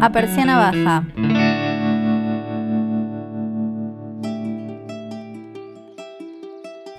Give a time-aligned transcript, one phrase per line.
[0.00, 1.04] A Persiana Baja.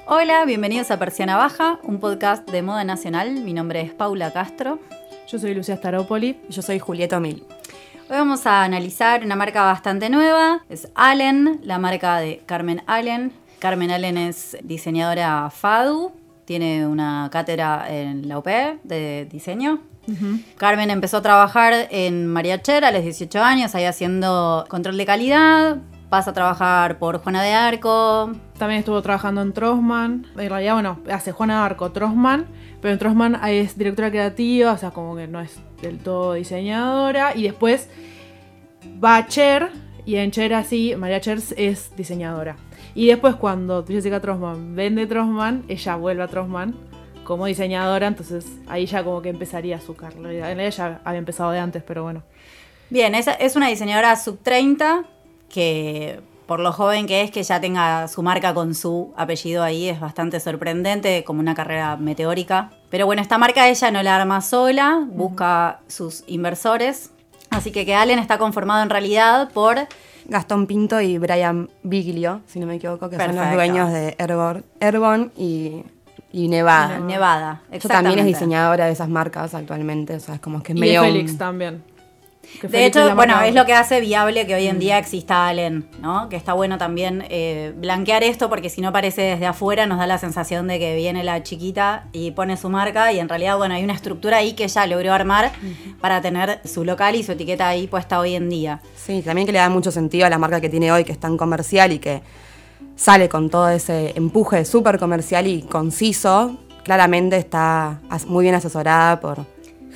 [0.06, 3.32] Hola, bienvenidos a Persiana Baja, un podcast de moda nacional.
[3.32, 4.80] Mi nombre es Paula Castro.
[5.30, 6.42] Yo soy Lucía Staropoli.
[6.50, 7.46] Y yo soy Julieta Mil.
[8.10, 10.66] Hoy vamos a analizar una marca bastante nueva.
[10.68, 13.32] Es Allen, la marca de Carmen Allen.
[13.60, 16.19] Carmen Allen es diseñadora FADU.
[16.50, 18.48] Tiene una cátedra en la UP
[18.84, 19.82] de diseño.
[20.58, 25.78] Carmen empezó a trabajar en Mariacher a los 18 años, ahí haciendo control de calidad.
[26.10, 28.32] Pasa a trabajar por Juana de Arco.
[28.58, 30.26] También estuvo trabajando en Trossman.
[30.36, 32.48] En realidad, bueno, hace Juana de Arco, Trossman.
[32.82, 37.36] Pero en Trossman es directora creativa, o sea, como que no es del todo diseñadora.
[37.36, 37.90] Y después
[39.04, 39.70] va a Cher.
[40.04, 42.56] Y en Cher así, María Cher es diseñadora.
[42.96, 46.76] Y después cuando Jessica Trossman vende Trossman, ella vuelve a Trossman
[47.24, 50.52] como diseñadora, entonces ahí ya como que empezaría su carrera.
[50.52, 52.24] En ya había empezado de antes, pero bueno.
[52.90, 55.06] Bien, es, es una diseñadora sub 30
[55.48, 59.88] que por lo joven que es, que ya tenga su marca con su apellido ahí,
[59.88, 62.72] es bastante sorprendente, como una carrera meteórica.
[62.90, 67.12] Pero bueno, esta marca ella no la arma sola, busca sus inversores.
[67.52, 69.78] Así que que Allen está conformado en realidad por
[70.30, 75.30] Gastón Pinto y Brian Biglio, si no me equivoco, que son los dueños de Airborne,
[75.38, 75.84] y,
[76.48, 77.00] Nevada.
[77.00, 77.90] Nevada, exactamente.
[77.90, 81.02] también es diseñadora de esas marcas actualmente, o sea, es como que es y medio...
[81.02, 81.84] Félix también
[82.62, 86.30] de hecho, bueno, es lo que hace viable que hoy en día exista Allen, ¿no?
[86.30, 90.08] Que está bueno también eh, blanquear esto porque si no parece desde afuera nos da
[90.08, 93.76] la sensación de que viene la chiquita y pone su marca y en realidad, bueno,
[93.76, 95.52] hay una estructura ahí que ella logró armar
[96.02, 98.82] para tener su local y su etiqueta ahí puesta hoy en día.
[98.96, 101.20] Sí, también que le da mucho sentido a la marca que tiene hoy, que es
[101.20, 102.22] tan comercial y que
[102.96, 106.58] sale con todo ese empuje súper comercial y conciso.
[106.84, 109.46] Claramente está muy bien asesorada por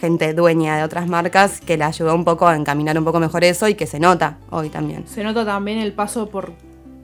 [0.04, 3.46] gente dueña de otras marcas que le ayudó un poco a encaminar un poco mejor
[3.46, 5.08] eso y que se nota hoy también.
[5.08, 6.52] Se nota también el paso por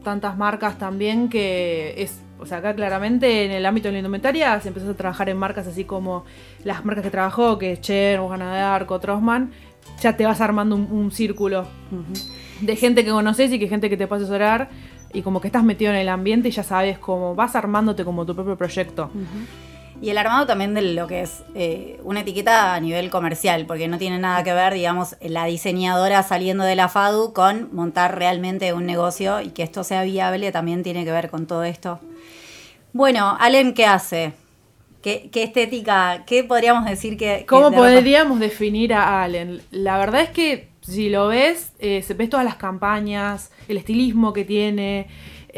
[0.04, 4.60] tantas marcas también que es, o sea, acá claramente en el ámbito de la indumentaria
[4.60, 6.26] se empezó a trabajar en marcas así como
[6.66, 9.00] las marcas que trabajó, que es Cher, Bojana de Arco,
[10.02, 11.68] ya te vas armando un, círculo
[12.60, 14.72] de gente que conoces y que gente que te puede asesorar
[15.14, 18.26] y como que estás metido en el ambiente y ya sabes cómo vas armándote como
[18.26, 19.10] tu propio proyecto.
[20.02, 23.88] Y el armado también de lo que es eh, una etiqueta a nivel comercial, porque
[23.88, 28.72] no tiene nada que ver, digamos, la diseñadora saliendo de la FADU con montar realmente
[28.74, 32.00] un negocio y que esto sea viable también tiene que ver con todo esto.
[32.94, 34.34] Bueno, Allen, ¿qué hace?
[35.02, 36.24] ¿Qué, estética?
[36.26, 37.46] ¿Qué podríamos decir que...
[37.48, 39.62] ¿Cómo podríamos definir a Allen?
[39.72, 44.34] La verdad es que si lo ves, eh, se ves todas las campañas, el estilismo
[44.34, 45.08] que tiene,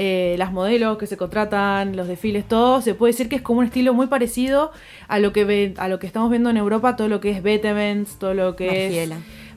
[0.03, 3.59] eh, las modelos que se contratan, los desfiles, todo, se puede decir que es como
[3.59, 4.71] un estilo muy parecido
[5.07, 7.43] a lo que ve, a lo que estamos viendo en Europa, todo lo que es
[7.43, 9.09] Betemens, todo lo que es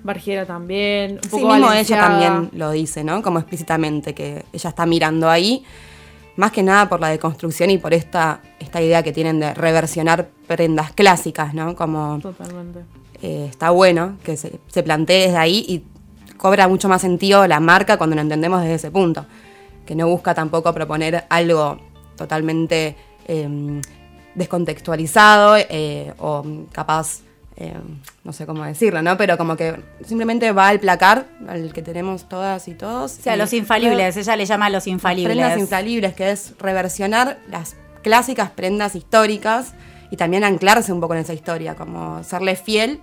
[0.02, 3.22] Bargiela también, un poco mismo ella también lo dice, ¿no?
[3.22, 5.64] Como explícitamente que ella está mirando ahí,
[6.36, 10.28] más que nada por la deconstrucción y por esta esta idea que tienen de reversionar
[10.46, 11.74] prendas clásicas, ¿no?
[11.74, 12.80] Como Totalmente.
[13.22, 15.84] Eh, está bueno que se, se plantee desde ahí y
[16.36, 19.24] cobra mucho más sentido la marca cuando lo entendemos desde ese punto
[19.84, 21.78] que no busca tampoco proponer algo
[22.16, 22.96] totalmente
[23.26, 23.80] em,
[24.34, 27.20] descontextualizado eh, o capaz,
[27.56, 29.16] em, no sé cómo decirlo, ¿no?
[29.16, 33.18] Pero como que simplemente va al placar, al que tenemos todas y todos.
[33.18, 35.36] O sea, los infalibles, ella le llama a los infalibles.
[35.36, 39.74] prendas infalibles, que es reversionar las clásicas prendas históricas
[40.10, 43.00] y también anclarse un poco en esa historia, como serle fiel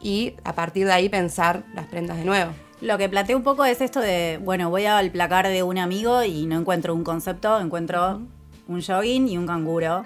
[0.00, 2.52] y a partir de ahí pensar las prendas de nuevo.
[2.80, 6.22] Lo que planteo un poco es esto de, bueno, voy al placar de un amigo
[6.22, 8.20] y no encuentro un concepto, encuentro
[8.68, 10.04] un jogging y un canguro.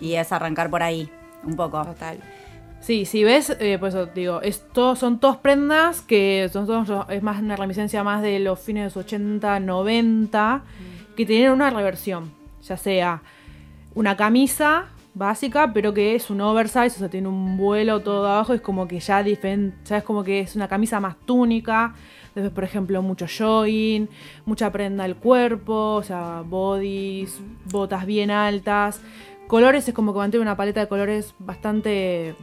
[0.00, 1.10] Y es arrancar por ahí,
[1.42, 1.84] un poco.
[1.84, 2.18] Total.
[2.80, 7.54] Sí, si ves, eh, pues digo, esto son dos prendas que son es más una
[7.54, 10.62] reminiscencia más de los fines de los 80, 90,
[11.16, 13.22] que tienen una reversión, ya sea
[13.94, 18.54] una camisa básica, pero que es un oversize, o sea, tiene un vuelo todo abajo,
[18.54, 21.94] es como que ya, ya es como que es una camisa más túnica,
[22.34, 24.08] después por ejemplo mucho jogging,
[24.46, 27.40] mucha prenda al cuerpo, o sea, bodies,
[27.70, 29.02] botas bien altas,
[29.48, 32.34] colores es como que mantiene una paleta de colores bastante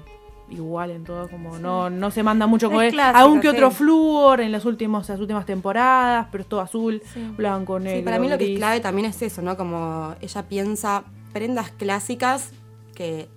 [0.52, 4.66] igual en todo, como no, no se manda mucho color, aunque otro flúor en las
[4.66, 7.02] últimas, las últimas temporadas, pero es todo azul,
[7.36, 8.00] blanco, negro.
[8.00, 9.58] Sí, para mí lo que es clave también es eso, ¿no?
[9.58, 11.04] Como ella piensa
[11.34, 12.52] prendas clásicas
[13.00, 13.30] que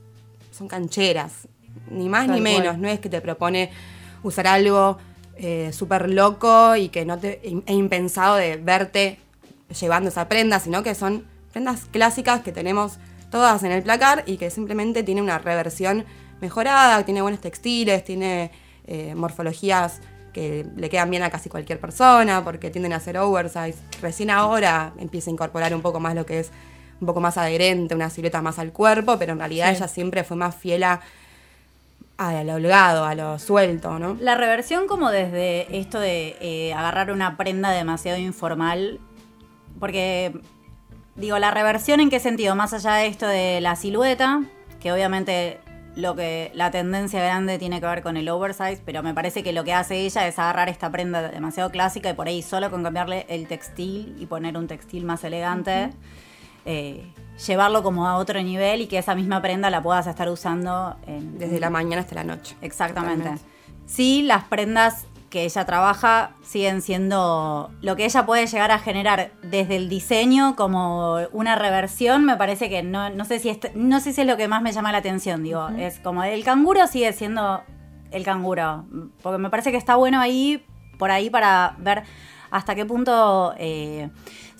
[0.50, 1.46] son cancheras,
[1.88, 2.78] ni más ni menos.
[2.78, 3.70] No es que te propone
[4.24, 4.98] usar algo
[5.36, 9.20] eh, súper loco y que no te e impensado de verte
[9.80, 12.98] llevando esa prenda, sino que son prendas clásicas que tenemos
[13.30, 16.06] todas en el placar y que simplemente tiene una reversión
[16.40, 18.50] mejorada, tiene buenos textiles, tiene
[18.88, 20.00] eh, morfologías
[20.32, 23.76] que le quedan bien a casi cualquier persona, porque tienden a ser oversize.
[24.00, 26.50] Recién ahora empieza a incorporar un poco más lo que es
[27.02, 29.76] un poco más adherente, una silueta más al cuerpo, pero en realidad Sí.
[29.76, 31.00] ella siempre fue más fiel a,
[32.16, 34.16] a lo holgado, a lo suelto, ¿no?
[34.20, 39.00] La reversión como desde esto de eh, agarrar una prenda demasiado informal,
[39.80, 40.32] porque
[41.16, 44.42] digo, la reversión en qué sentido, más allá de esto de la silueta,
[44.80, 45.58] que obviamente
[45.94, 49.52] lo que la tendencia grande tiene que ver con el oversize, pero me parece que
[49.52, 52.82] lo que hace ella es agarrar esta prenda demasiado clásica y por ahí solo con
[52.82, 55.90] cambiarle el textil y poner un textil más elegante,
[56.64, 57.12] eh,
[57.46, 61.38] llevarlo como a otro nivel y que esa misma prenda la puedas estar usando en,
[61.38, 62.56] Desde la mañana hasta la noche.
[62.60, 63.18] Exactamente.
[63.18, 63.44] Totalmente.
[63.86, 69.32] Sí, las prendas que ella trabaja siguen siendo lo que ella puede llegar a generar
[69.42, 73.98] desde el diseño como una reversión, me parece que no, no sé si es, no
[74.00, 76.86] sé si es lo que más me llama la atención, digo, es como el canguro
[76.86, 77.62] sigue siendo
[78.10, 78.84] el canguro,
[79.22, 80.66] porque me parece que está bueno ahí,
[80.98, 82.02] por ahí para ver
[82.50, 84.10] hasta qué punto eh,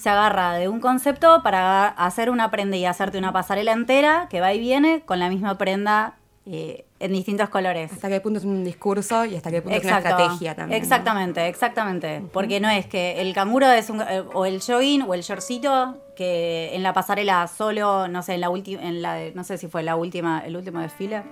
[0.03, 4.41] se agarra de un concepto para hacer una prenda y hacerte una pasarela entera que
[4.41, 6.15] va y viene con la misma prenda
[6.45, 7.93] eh, en distintos colores.
[7.93, 10.77] Hasta qué punto es un discurso y hasta qué punto es una estrategia también.
[10.81, 10.83] ¿no?
[10.85, 12.21] Exactamente, exactamente.
[12.33, 15.99] Porque no es que el canguro es un, eh, o el jogging o el shortcito
[16.17, 19.57] que en la pasarela solo, no sé, en la última, en la, de- no sé
[19.57, 21.23] si fue la última, el último desfile,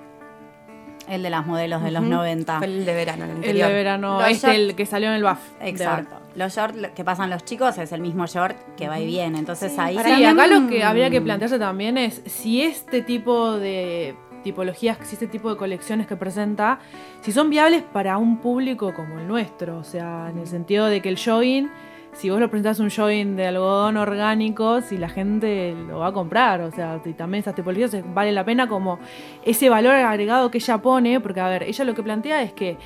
[1.09, 2.11] el de las modelos de los Ujú.
[2.13, 2.59] 90.
[2.59, 3.69] Fue el de verano, el El anterior.
[3.69, 5.41] de verano, Los este, el que salió en el BAF.
[5.61, 6.20] Exacto.
[6.37, 9.39] Los shorts que pasan los chicos es el mismo short que va y viene.
[9.39, 13.53] Entonces ahí Sí, también- acá lo que habría que plantearse también es si este tipo
[13.59, 16.79] de tipologías, si este tipo de colecciones que presenta,
[17.21, 19.77] si son viables para un público como el nuestro.
[19.79, 21.69] O sea, en el sentido de que el jogging,
[22.13, 26.13] si vos lo presentás un jogging de algodón orgánico, si la gente lo va a
[26.13, 26.61] comprar.
[26.63, 28.99] O sea, si también esas tipologías eh, vale la pena como
[29.45, 32.79] ese valor agregado que ella pone, porque a ver, ella lo que plantea es que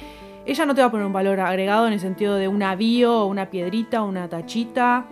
[0.46, 3.24] ella no te va a poner un valor agregado en el sentido de una bio,
[3.26, 5.06] una piedrita, una tachita.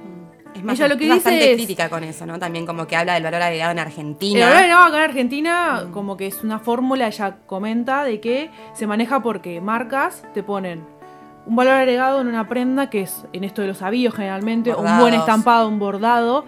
[0.54, 2.38] Es más, Ella lo que es bastante es- crítica con eso, ¿no?
[2.38, 4.38] También como que habla del valor agregado en Argentina.
[4.40, 8.50] El valor agregado acá en Argentina, como que es una fórmula, ella comenta, de que
[8.74, 10.84] se maneja porque marcas te ponen
[11.46, 14.76] un valor agregado en una prenda que es en esto de los avíos generalmente, un
[14.82, 15.18] buen Bordados.
[15.20, 16.44] estampado, un bordado.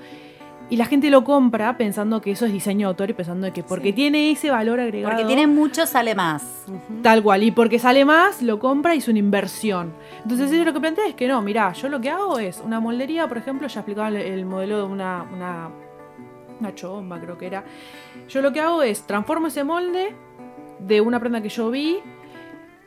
[0.70, 3.62] Y la gente lo compra pensando que eso es diseño de autor y pensando que
[3.62, 5.14] porque tiene ese valor agregado.
[5.14, 6.64] Porque tiene mucho, sale más.
[7.02, 9.92] Tal cual, y porque sale más, lo compra y es una inversión.
[10.22, 12.80] Entonces ella lo que plantea es que no, mirá, yo lo que hago es una
[12.80, 15.70] moldería, por ejemplo, ya explicaba el, el modelo de una, una,
[16.58, 17.64] una chomba, creo que era.
[18.28, 20.14] Yo lo que hago es transformo ese molde
[20.78, 21.98] de una prenda que yo vi,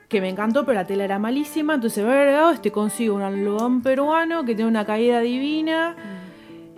[0.07, 3.81] que me encantó, pero la tela era malísima, entonces voy agregado, este consigo un algodón
[3.81, 6.16] peruano que tiene una caída divina.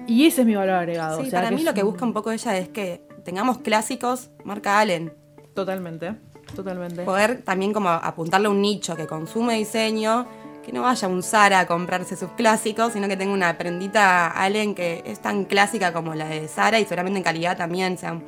[0.10, 1.22] Y ese es mi valor agregado.
[1.22, 3.60] Sí, o sea, para mí lo que un- busca un poco ella es que tengamos
[3.60, 5.14] clásicos marca Allen.
[5.54, 6.16] Totalmente,
[6.56, 7.04] totalmente.
[7.04, 10.26] Poder también como apuntarle a un nicho que consume diseño,
[10.66, 14.74] que no vaya un Zara a comprarse sus clásicos, sino que tenga una prendita Allen
[14.76, 18.20] que es tan clásica como la de Zara y seguramente en calidad también sea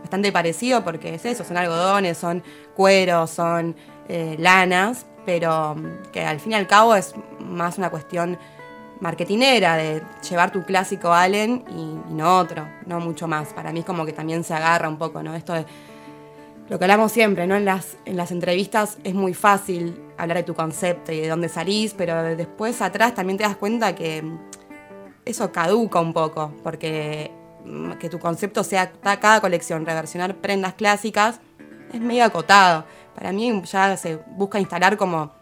[0.00, 2.42] bastante parecido porque es eso, son algodones, son
[2.76, 3.74] cueros, son
[4.08, 5.74] eh, lanas, pero
[6.12, 8.38] que al fin y al cabo es más una cuestión
[9.00, 13.52] marketinera de llevar tu clásico Allen y, no otro, no mucho más.
[13.52, 15.34] Para mí es como que también se agarra un poco, ¿no?
[15.34, 15.66] Esto de
[16.68, 17.56] lo que hablamos siempre, ¿no?
[17.56, 21.48] En las, en las entrevistas es muy fácil hablar de tu concepto y de dónde
[21.48, 24.24] salís, pero después atrás también te das cuenta que
[25.24, 27.30] eso caduca un poco, porque
[27.64, 31.40] mm, que tu concepto sea cada colección, reversionar prendas clásicas,
[31.92, 32.84] es medio acotado.
[33.14, 35.32] Para mí ya se busca instalar como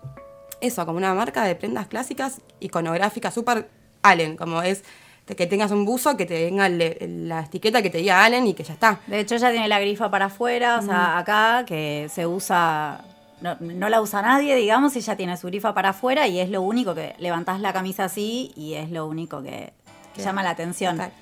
[0.63, 3.69] eso, como una marca de prendas clásicas, iconográfica, súper
[4.03, 4.85] Allen, como es
[5.27, 8.55] de que tengas un buzo que te venga la etiqueta que te diga Allen y
[8.55, 9.01] que ya está.
[9.07, 13.05] De hecho, ya tiene la grifa para afuera, o sea, acá que se usa,
[13.41, 16.51] no, no la usa nadie, digamos, y ya tiene su grifa para afuera y es
[16.51, 19.73] lo único que levantás la camisa así y es lo único que,
[20.17, 20.97] llama la atención.
[20.97, 21.13] Total.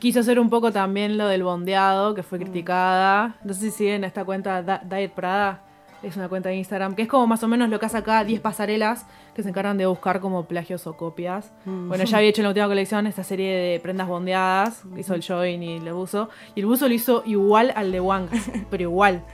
[0.00, 3.36] Quiso hacer un poco también lo del bondeado, que fue criticada.
[3.44, 5.62] No sé si siguen esta cuenta Diet Prada.
[6.02, 8.22] Es una cuenta de Instagram, que es como más o menos lo que hace acá
[8.22, 11.52] 10 pasarelas que se encargan de buscar como plagios o copias.
[11.64, 15.22] Bueno, ella había hecho en la última colección esta serie de prendas bondeadas, hizo el
[15.22, 16.28] join y el buzo.
[16.54, 18.28] Y el buzo lo hizo igual al de Wang,
[18.70, 19.24] pero igual.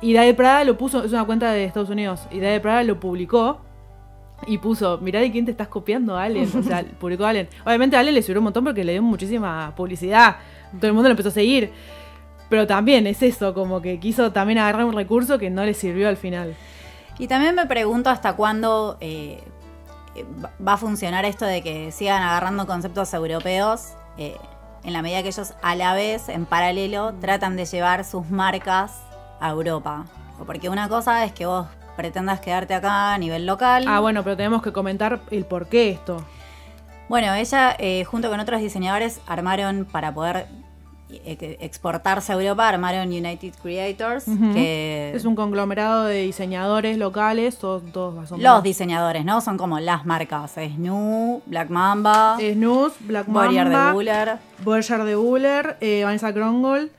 [0.00, 2.98] Y Diet Prada lo puso, es una cuenta de Estados Unidos, y Diet Prada lo
[3.00, 3.60] publicó
[4.46, 6.50] y puso, mirá de quién te estás copiando, Allen.
[6.54, 7.48] O sea, publicó Allen.
[7.64, 10.36] Obviamente a Allen le sirvió un montón porque le dio muchísima publicidad.
[10.78, 11.70] Todo el mundo lo empezó a seguir.
[12.48, 16.08] Pero también es eso, como que quiso también agarrar un recurso que no le sirvió
[16.08, 16.54] al final.
[17.18, 19.42] Y también me pregunto hasta cuándo eh,
[20.66, 24.36] va- a funcionar esto de que sigan agarrando conceptos europeos eh,
[24.84, 28.92] en la medida que ellos a la vez, en paralelo, tratan de llevar sus marcas
[29.40, 30.04] a Europa.
[30.46, 33.84] Porque una cosa es que vos pretendas quedarte acá a nivel local.
[33.88, 36.24] Ah, bueno, pero tenemos que comentar el por qué esto.
[37.08, 40.46] Bueno, ella eh, junto con otros diseñadores armaron para poder
[41.08, 48.30] exportarse a Europa, armaron United Creators, que Es un conglomerado de diseñadores locales, todos, todos
[48.30, 49.40] los diseñadores, ¿no?
[49.40, 54.38] Son como las marcas, Snoo, Black Mamba, Snooze, Black Warrior de Mamba, Buller.
[54.64, 56.90] Boyard de Buller, eh, Vanessa Krongold,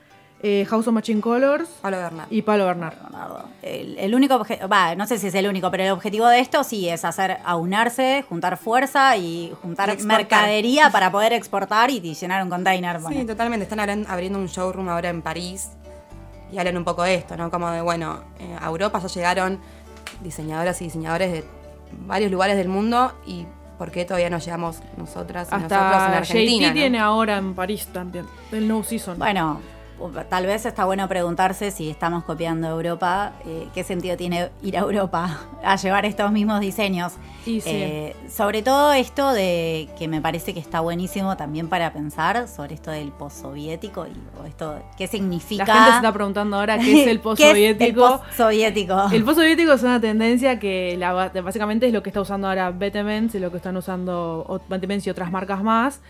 [0.44, 2.28] eh, House of Machine Colors Pablo Bernal.
[2.30, 2.96] y Palo Bernard.
[3.02, 3.46] Leonardo.
[3.62, 6.40] El, el único objetivo, va, no sé si es el único, pero el objetivo de
[6.40, 12.00] esto sí es hacer aunarse, juntar fuerza y juntar Y mercadería para poder exportar y
[12.00, 13.00] llenar un container.
[13.10, 13.64] Sí, totalmente.
[13.64, 15.70] Están abriendo un showroom ahora en París
[16.52, 17.50] y hablan un poco de esto, ¿no?
[17.50, 19.60] Como de, bueno, eh, a Europa ya llegaron
[20.22, 21.44] diseñadoras y diseñadores de
[22.06, 23.46] varios lugares del mundo y
[23.78, 26.68] ¿por qué todavía no llegamos nosotras y nosotros en Hasta Argentina?
[26.68, 26.74] JT ¿no?
[26.74, 29.18] tiene ahora en París también, el No Season.
[29.18, 29.60] Bueno,
[30.30, 34.82] tal vez está bueno preguntarse si estamos copiando Europa, eh, qué sentido tiene ir a
[34.82, 37.14] Europa a llevar estos mismos diseños.
[37.46, 37.62] Sí.
[37.66, 42.76] Eh, sobre todo esto de que me parece que está buenísimo también para pensar sobre
[42.76, 44.12] esto del postsoviético y
[44.42, 45.66] o esto qué significa.
[45.66, 47.86] La gente se está preguntando ahora qué es el postsoviético.
[48.06, 49.10] El postsoviético.
[49.12, 53.34] El postsoviético es una tendencia que la- básicamente es lo que está usando ahora Betemens
[53.36, 56.02] y lo que están usando Betemens y otras marcas más.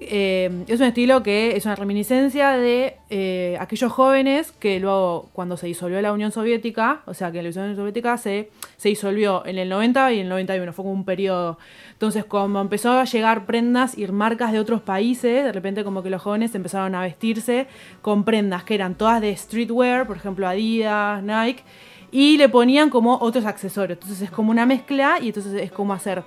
[0.00, 5.56] Eh, es un estilo que es una reminiscencia de eh, aquellos jóvenes que luego, cuando
[5.56, 9.56] se disolvió la Unión Soviética, o sea que la Unión Soviética se, se disolvió en
[9.56, 11.58] el 90 y en el 91, fue como un periodo.
[11.92, 16.10] Entonces, como empezó a llegar prendas y marcas de otros países, de repente como que
[16.10, 17.68] los jóvenes empezaron a vestirse
[18.02, 21.62] con prendas que eran todas de streetwear, por ejemplo Adidas, Nike,
[22.10, 23.96] y le ponían como otros accesorios.
[23.96, 26.24] Entonces es como una mezcla y entonces es como hacer.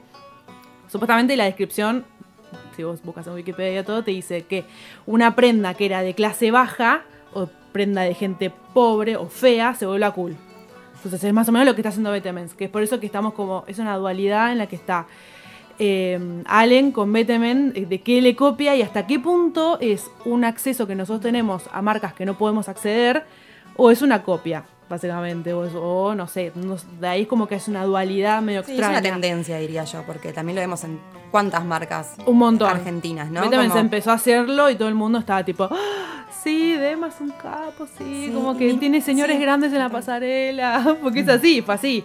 [0.87, 2.05] Supuestamente la descripción,
[2.77, 4.63] si vos buscas en Wikipedia todo, te dice que
[5.07, 7.01] una prenda que era de clase baja
[7.33, 10.37] o prenda de gente pobre o fea se vuelve a cool.
[10.95, 13.07] Entonces es más o menos lo que está haciendo Betemens, que es por eso que
[13.07, 15.07] estamos como, es una dualidad en la que está
[15.79, 20.43] eh, Allen con Betemen, eh, de qué le copia y hasta qué punto es un
[20.43, 23.25] acceso que nosotros tenemos a marcas que no podemos acceder
[23.75, 27.67] o es una copia, básicamente, o, o no sé, no- de ahí como que es
[27.67, 29.11] una dualidad medio Sí, es una extraña.
[29.13, 30.99] tendencia, diría yo, porque también lo vemos en
[31.31, 32.69] cuántas marcas Un montón.
[32.69, 33.41] argentinas, ¿no?
[33.49, 37.31] Como- empezó a hacerlo y todo el mundo estaba tipo, "Ah, sí, Dema es un
[37.31, 41.29] capo, sí, Sí, como que y- tiene señores sí, grandes en la pasarela, porque es
[41.29, 42.03] así, fue así.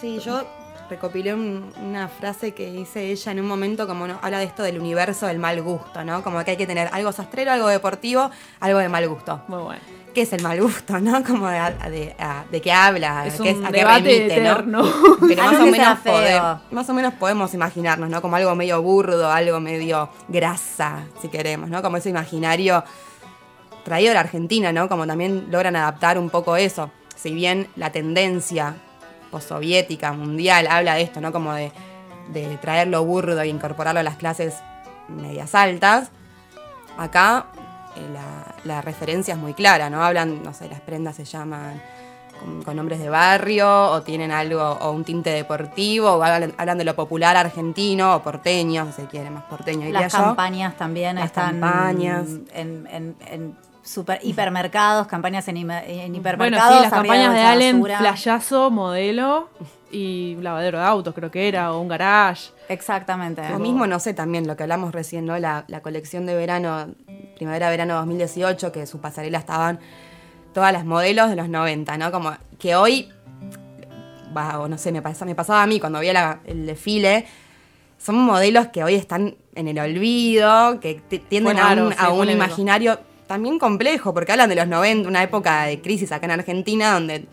[0.00, 0.42] Sí, yo
[0.90, 4.62] recopilé un- una frase que dice ella en un momento como no, habla de esto
[4.62, 6.22] del universo del mal gusto, ¿no?
[6.22, 9.42] Como que hay que tener algo sastrero, algo deportivo, algo de mal gusto.
[9.48, 9.80] Muy bueno.
[10.14, 11.22] ¿Qué es el mal gusto, no?
[11.26, 11.58] Como de,
[11.90, 14.50] de, a- de qué habla, Es qué un a qué debate remite, ¿no?
[14.50, 14.82] eterno.
[15.28, 15.98] Pero más o, menos
[16.70, 18.20] más o menos podemos imaginarnos, ¿no?
[18.22, 21.82] Como algo medio burdo, algo medio grasa, si queremos, ¿no?
[21.82, 22.82] Como ese imaginario
[23.84, 24.88] traído de la Argentina, ¿no?
[24.88, 26.90] Como también logran adaptar un poco eso.
[27.14, 28.74] Si bien la tendencia
[29.30, 31.32] postsoviética, mundial, habla de esto, ¿no?
[31.32, 31.70] Como de,
[32.32, 34.54] de traer lo burdo e incorporarlo a las clases
[35.08, 36.10] medias altas,
[36.98, 37.46] acá
[38.12, 40.02] la, la referencia es muy clara, ¿no?
[40.02, 41.80] Hablan, no sé, las prendas se llaman
[42.40, 46.78] con, con nombres de barrio o tienen algo o un tinte deportivo o hablan, hablan
[46.78, 50.18] de lo popular argentino o porteño, si se quiere, más porteño diría Las yo.
[50.18, 52.26] campañas también Las están campañas.
[52.54, 56.76] en, en- en super, hipermercados, campañas en, hiper- en Bueno, hipermercados.
[56.76, 57.98] sí, las campañas de bolsa Allen, basura.
[57.98, 59.48] flayazo, modelo
[59.90, 62.50] y lavadero de autos, creo que era, o un garage.
[62.68, 63.42] Exactamente.
[63.50, 65.38] Lo mismo, no sé, también lo que hablamos recién, ¿no?
[65.38, 66.94] La, la colección de verano,
[67.36, 69.78] primavera-verano 2018, que su pasarela estaban
[70.52, 72.10] todas las modelos de los 90, ¿no?
[72.12, 73.08] Como que hoy,
[74.36, 77.26] va, o no sé, me, pasa, me pasaba a mí cuando veía la- el desfile,
[77.98, 82.18] son modelos que hoy están en el olvido, que tienden a un, sí, a un
[82.18, 82.44] polémico.
[82.44, 86.92] imaginario también complejo, porque hablan de los 90, una época de crisis acá en Argentina,
[86.94, 87.26] donde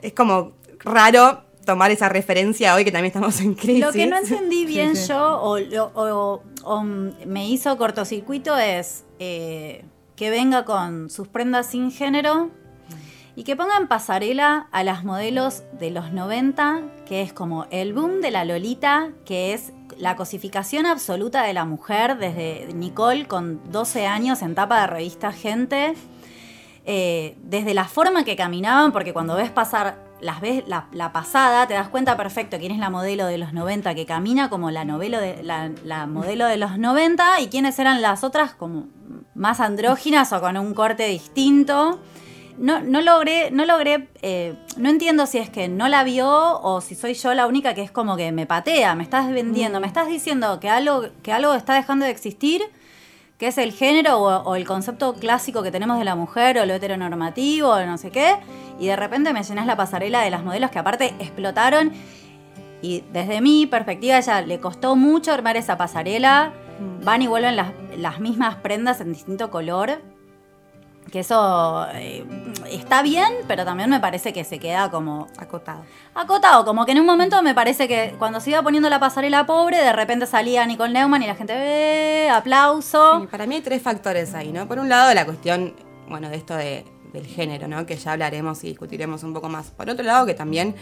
[0.00, 3.84] es como raro tomar esa referencia hoy que también estamos en crisis.
[3.84, 5.08] Lo que no entendí bien sí.
[5.08, 9.84] yo o, lo- o- o, me hizo cortocircuito es eh,
[10.16, 12.50] que venga con sus prendas sin género
[13.36, 17.92] y que ponga en pasarela a las modelos de los 90, que es como el
[17.92, 23.60] boom de la Lolita, que es la cosificación absoluta de la mujer desde Nicole con
[23.72, 25.94] 12 años en tapa de revista Gente.
[26.86, 31.66] Eh, desde la forma que caminaban, porque cuando ves pasar las ves la, la pasada,
[31.66, 34.84] te das cuenta perfecto quién es la modelo de los 90 que camina como la,
[34.84, 38.86] novelo de, la, la modelo de los 90 y quiénes eran las otras como
[39.34, 42.00] más andróginas o con un corte distinto.
[42.56, 46.80] No, no logré, no logré, eh, no entiendo si es que no la vio o
[46.80, 49.88] si soy yo la única que es como que me patea, me estás vendiendo, me
[49.88, 52.62] estás diciendo que algo, que algo está dejando de existir
[53.38, 56.66] qué es el género o, o el concepto clásico que tenemos de la mujer o
[56.66, 58.36] lo heteronormativo o no sé qué.
[58.78, 61.92] Y de repente me llenas la pasarela de las modelos que aparte explotaron.
[62.82, 66.52] Y desde mi perspectiva, ella le costó mucho armar esa pasarela.
[67.02, 70.02] Van y vuelven las, las mismas prendas en distinto color.
[71.10, 72.24] Que eso eh,
[72.70, 75.84] está bien, pero también me parece que se queda como Acotado.
[76.14, 76.64] acotado.
[76.64, 79.78] Como que en un momento me parece que cuando se iba poniendo la pasarela pobre,
[79.78, 82.30] de repente salía Nicole Neumann y la gente, ¡eh!
[82.30, 83.20] aplauso.
[83.20, 84.66] Sí, para mí hay tres factores ahí, ¿no?
[84.66, 85.74] Por un lado, la cuestión,
[86.08, 87.86] bueno, de esto de- del género, ¿no?
[87.86, 89.70] Que ya hablaremos y discutiremos un poco más.
[89.70, 90.74] Por otro lado, que también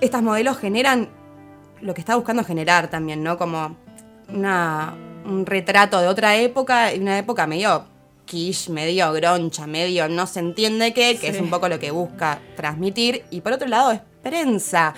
[0.00, 1.08] estas modelos generan
[1.80, 3.38] lo que está buscando generar también, ¿no?
[3.38, 3.74] Como
[4.28, 4.92] una,
[5.24, 7.86] un retrato de otra época, y una época medio
[8.26, 11.36] quiche, medio groncha, medio no se entiende qué, que Sí.
[11.36, 13.24] es un poco lo que busca transmitir.
[13.30, 14.94] Y por otro lado, es prensa.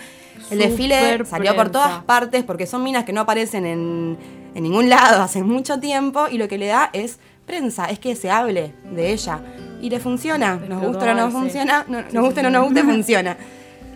[0.50, 4.16] El desfile salió por todas partes porque son minas que no aparecen en,
[4.54, 8.14] en ningún lado hace mucho tiempo y lo que le da es prensa, es que
[8.16, 9.40] se hable de ella.
[9.80, 12.64] Y le funciona, nos gusta o no nos funciona, no- nos guste o no nos
[12.64, 13.36] guste, funciona.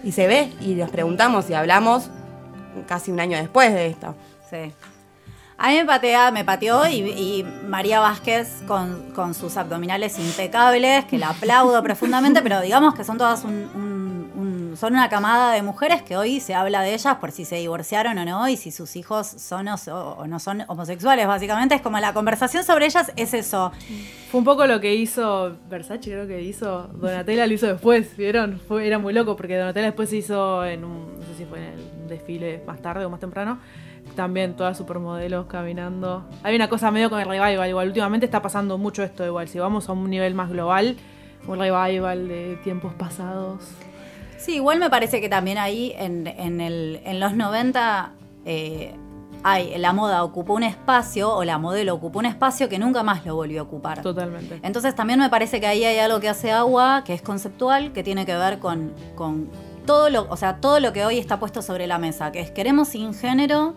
[0.03, 2.09] Y se ve y nos preguntamos y hablamos
[2.89, 4.15] casi un año después de esto.
[4.49, 4.73] Sí.
[5.63, 11.05] A mí me patea, me pateó y, y María Vázquez con, con sus abdominales impecables,
[11.05, 15.53] que la aplaudo profundamente, pero digamos que son todas un, un- un- son una camada
[15.53, 18.57] de mujeres que hoy se habla de ellas por si se divorciaron o no y
[18.57, 19.75] si sus hijos son o,
[20.17, 23.71] o no son homosexuales, básicamente es como la conversación sobre ellas es eso.
[24.31, 26.89] Fue un poco lo que hizo Versace, creo que hizo.
[26.95, 28.61] Donatella lo hizo después, ¿vieron?
[28.81, 31.19] Era muy loco porque Donatella después hizo en un.
[31.19, 33.59] No sé si fue en el desfile más tarde o más temprano.
[34.15, 36.25] También todas supermodelos caminando.
[36.45, 37.69] Hay una cosa medio con el revival.
[37.69, 39.27] Igual, últimamente está pasando mucho esto.
[39.27, 40.97] Igual, si vamos a un nivel más global,
[41.49, 43.65] un revival de tiempos pasados.
[44.39, 48.13] Sí, igual me parece que también ahí en, en el- en los 90
[48.47, 48.95] eh,
[49.43, 53.25] hay, la moda ocupó un espacio, o la modelo ocupó un espacio que nunca más
[53.25, 54.03] lo volvió a ocupar.
[54.03, 54.61] Totalmente.
[54.63, 58.03] Entonces también me parece que ahí hay algo que hace agua, que es conceptual, que
[58.03, 59.51] tiene que ver con, con
[59.87, 62.51] todo lo, o sea, todo lo que hoy está puesto sobre la mesa, que es
[62.51, 63.75] queremos sin género,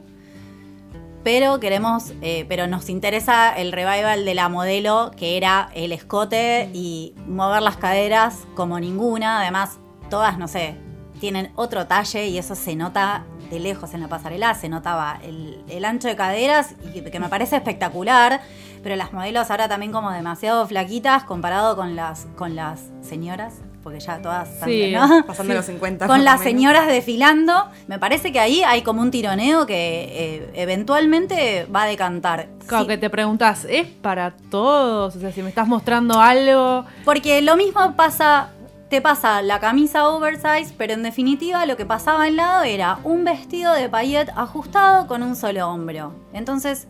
[1.23, 6.69] pero queremos, eh, pero nos interesa el revival de la modelo, que era el escote
[6.73, 9.39] y mover las caderas como ninguna.
[9.39, 10.75] Además, todas, no sé,
[11.21, 15.63] tienen otro talle y eso se nota de lejos en la pasarela, se notaba el,
[15.69, 18.41] el ancho de caderas y que, me parece espectacular.
[18.81, 23.99] Pero las modelos ahora también como demasiado flaquitas comparado con las, con las señoras, porque
[23.99, 25.25] ya todas están, Sí, ¿no?
[25.25, 27.69] Pasando los 50 con las señoras desfilando.
[27.87, 32.47] Me parece que ahí hay como un tironeo que eh, eventualmente va a decantar.
[32.67, 35.15] Claro, Sí, que te preguntas, ¿es para todos?
[35.15, 36.85] O sea, si me estás mostrando algo.
[37.05, 38.49] Porque lo mismo pasa,
[38.93, 43.23] te pasa la camisa oversize, pero en definitiva lo que pasaba al lado era un
[43.23, 46.13] vestido de paillet ajustado con un solo hombro.
[46.31, 46.87] Entonces,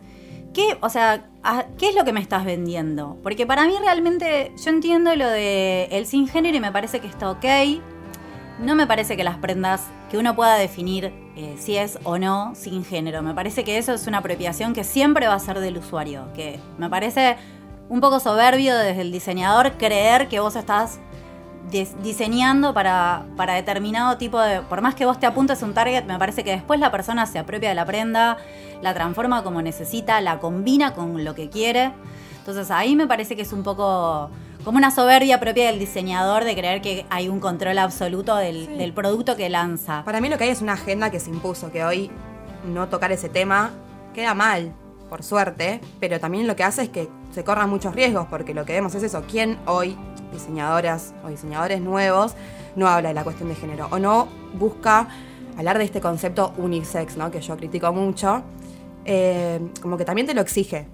[0.53, 1.23] ¿qué, o sea,
[1.77, 3.17] ¿qué es lo que me estás vendiendo?
[3.23, 7.07] Porque para mí realmente yo entiendo lo de el sin género y me parece que
[7.07, 7.45] está ok.
[8.59, 12.53] No me parece que las prendas, que uno pueda definir eh, si es o no
[12.53, 13.21] sin género.
[13.21, 16.33] Me parece que eso es una apropiación que siempre va a ser del usuario.
[16.33, 17.37] Que me parece
[17.87, 20.99] un poco soberbio desde el diseñador creer que vos estás
[21.71, 24.61] diseñando para, para determinado tipo de...
[24.61, 27.39] Por más que vos te apuntes un target, me parece que después la persona se
[27.39, 28.37] apropia de la prenda,
[28.81, 31.91] la transforma como necesita, la combina con lo que quiere.
[32.39, 34.29] Entonces ahí me parece que es un poco
[34.63, 38.73] como una soberbia propia del diseñador de creer que hay un control absoluto del, Sí.
[38.77, 40.03] del producto que lanza.
[40.05, 42.11] Para mí lo que hay es una agenda que se impuso, que hoy
[42.65, 43.71] no tocar ese tema
[44.13, 44.73] queda mal,
[45.09, 48.63] por suerte, pero también lo que hace es que se corran muchos riesgos, porque lo
[48.65, 49.97] que vemos es eso, ¿quién hoy,
[50.33, 52.33] diseñadoras o diseñadores nuevos,
[52.75, 55.07] no habla de la cuestión de género o no busca
[55.57, 57.29] hablar de este concepto unisex, ¿no?
[57.31, 58.43] que yo critico mucho?
[59.05, 60.87] Eh, como que también te lo exige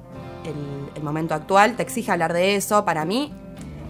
[0.46, 3.32] el, el momento actual, te exige hablar de eso, para mí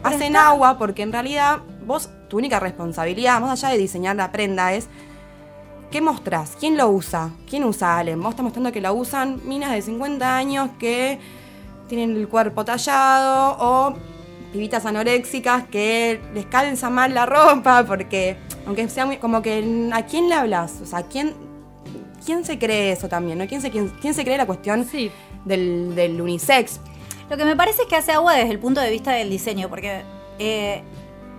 [0.03, 4.15] Pero hacen está- agua porque en realidad vos, tu única responsabilidad, más allá de diseñar
[4.15, 4.88] la prenda, es
[5.89, 6.55] ¿qué mostrás?
[6.59, 7.31] ¿Quién lo usa?
[7.49, 8.21] ¿Quién usa Allen?
[8.21, 11.17] Vos estás mostrando que lo usan minas de 50 años que
[11.88, 13.93] tienen el cuerpo tallado o
[14.51, 20.05] pibitas anoréxicas que les calza mal la ropa porque, aunque sea muy, como que, ¿a
[20.05, 20.79] quién le hablas?
[20.81, 21.33] O sea, ¿quién,
[22.25, 23.38] quién se cree eso también?
[23.38, 23.47] ¿no?
[23.47, 25.12] ¿Quién, se, quién, quién se cree la cuestión Sí,
[25.45, 26.79] del, del unisex?
[27.29, 29.69] Lo que me parece es que hace agua desde el punto de vista del diseño,
[29.69, 30.01] porque
[30.39, 30.81] eh,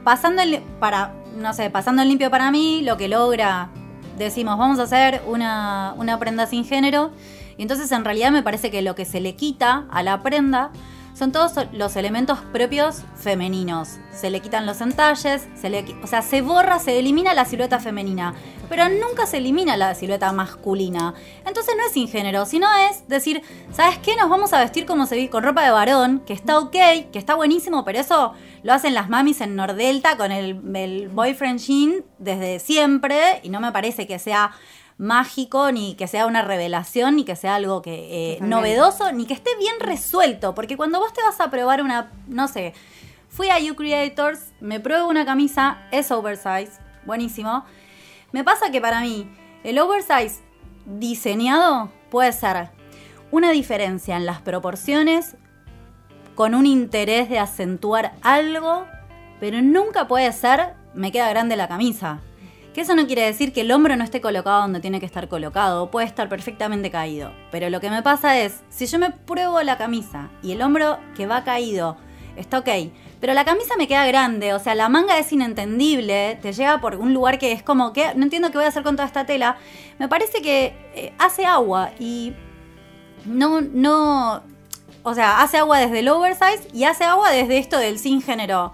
[0.04, 3.70] pasando el, para, no sé, pasando el limpio para mí, lo que logra,
[4.16, 7.10] decimos, vamos a hacer una, una prenda sin género,
[7.56, 10.70] y entonces en realidad me parece que lo que se le quita a la prenda
[11.14, 13.98] son todos los elementos propios femeninos.
[14.12, 17.78] Se le quitan los entalles, se le, o sea, se borra, se elimina la silueta
[17.78, 18.34] femenina,
[18.68, 21.14] pero nunca se elimina la silueta masculina.
[21.46, 23.42] Entonces no es sin género, sino es decir,
[23.72, 24.16] ¿sabes qué?
[24.16, 27.18] Nos vamos a vestir como se ve con ropa de varón, que está ok, que
[27.18, 32.04] está buenísimo, pero eso lo hacen las mamis en Nordelta con el, el boyfriend jean
[32.18, 34.52] desde siempre y no me parece que sea
[35.00, 39.32] mágico, ni que sea una revelación, ni que sea algo que eh, novedoso, ni que
[39.32, 40.54] esté bien resuelto.
[40.54, 42.74] Porque cuando vos te vas a probar una, no sé,
[43.30, 46.72] fui a You Creators, me pruebo una camisa, es oversize,
[47.06, 47.64] buenísimo.
[48.32, 49.26] Me pasa que para mí
[49.64, 50.42] el oversize
[50.84, 52.68] diseñado puede ser
[53.30, 55.34] una diferencia en las proporciones
[56.34, 58.86] con un interés de acentuar algo,
[59.40, 62.20] pero nunca puede ser me queda grande la camisa.
[62.74, 65.28] Que eso no quiere decir que el hombro no esté colocado donde tiene que estar
[65.28, 67.33] colocado, puede estar perfectamente caído.
[67.50, 70.98] Pero lo que me pasa es, si yo me pruebo la camisa y el hombro
[71.16, 71.96] que va caído
[72.37, 72.68] está ok,
[73.20, 76.94] pero la camisa me queda grande, o sea, la manga es inentendible, te llega por
[76.96, 79.26] un lugar que es como que no entiendo qué voy a hacer con toda esta
[79.26, 79.56] tela,
[79.98, 82.33] me parece que eh, hace agua y
[83.26, 84.42] no, no,
[85.02, 88.72] o sea, hace agua desde el oversize y hace agua desde esto del sin género.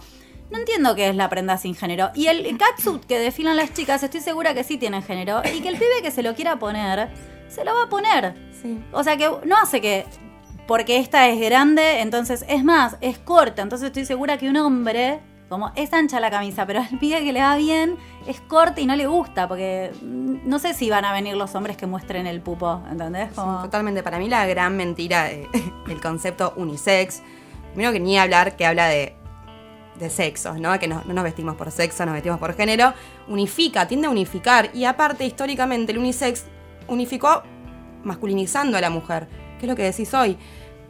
[0.51, 2.11] No entiendo qué es la prenda sin género.
[2.15, 5.43] Y el catsuit que desfilan las chicas, estoy segura que sí tiene género.
[5.45, 7.09] Y que el pibe que se lo quiera poner,
[7.49, 8.35] se lo va a poner.
[8.63, 8.79] Sí.
[8.93, 10.07] O sea que no hace que.
[10.67, 13.63] Porque esta es grande, entonces es más, es corta.
[13.63, 17.33] Entonces estoy segura que un hombre, como es ancha la camisa, pero al pibe que
[17.33, 19.47] le va bien, es corta y no le gusta.
[19.49, 23.31] Porque no sé si van a venir los hombres que muestren el pupo, ¿entendés?
[23.33, 23.59] Como...
[23.59, 24.03] Sí, totalmente.
[24.03, 25.49] Para mí la gran mentira de-
[25.87, 27.23] del concepto unisex,
[27.73, 29.15] primero que ni hablar que habla de,
[29.99, 30.79] de sexos, ¿no?
[30.79, 32.93] Que no, no nos vestimos por sexo, nos vestimos por género,
[33.29, 34.71] unifica, tiende a unificar.
[34.75, 36.45] Y aparte, históricamente, el unisex
[36.89, 37.43] unificó
[38.05, 39.29] masculinizando a la mujer,
[39.59, 40.37] que es lo que decís hoy.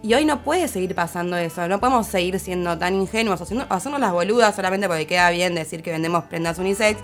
[0.03, 4.01] Y hoy no puede seguir pasando eso, no podemos seguir siendo tan ingenuos, haciendo, hacernos
[4.01, 7.01] las boludas solamente porque queda bien decir que vendemos prendas unisex,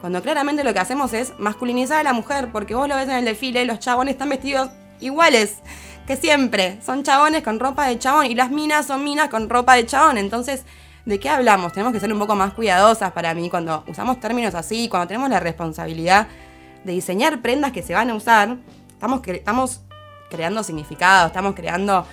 [0.00, 3.14] cuando claramente lo que hacemos es masculinizar a la mujer, porque vos lo ves en
[3.14, 4.68] el desfile, los chabones están vestidos
[5.00, 5.58] iguales
[6.06, 9.76] que siempre, son chabones con ropa de chabón y las minas son minas con ropa
[9.76, 10.64] de chabón, entonces,
[11.04, 11.72] ¿de qué hablamos?
[11.72, 15.28] Tenemos que ser un poco más cuidadosas para mí cuando usamos términos así, cuando tenemos
[15.30, 16.28] la responsabilidad
[16.84, 18.56] de diseñar prendas que se van a usar,
[18.88, 19.80] estamos, cre- estamos
[20.30, 22.06] creando significado, estamos creando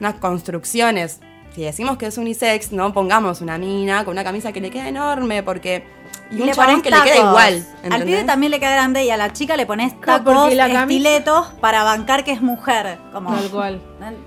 [0.00, 1.20] unas construcciones.
[1.54, 4.88] Si decimos que es unisex, no pongamos una mina con una camisa que le queda
[4.88, 5.84] enorme, porque.
[6.30, 7.64] Y un le chabón que le queda igual.
[7.90, 10.82] Al pibe también le queda grande y a la chica le pones tacos, la camisa-
[11.08, 12.98] estiletos para bancar que es mujer.
[13.12, 13.80] Como, Tal cual.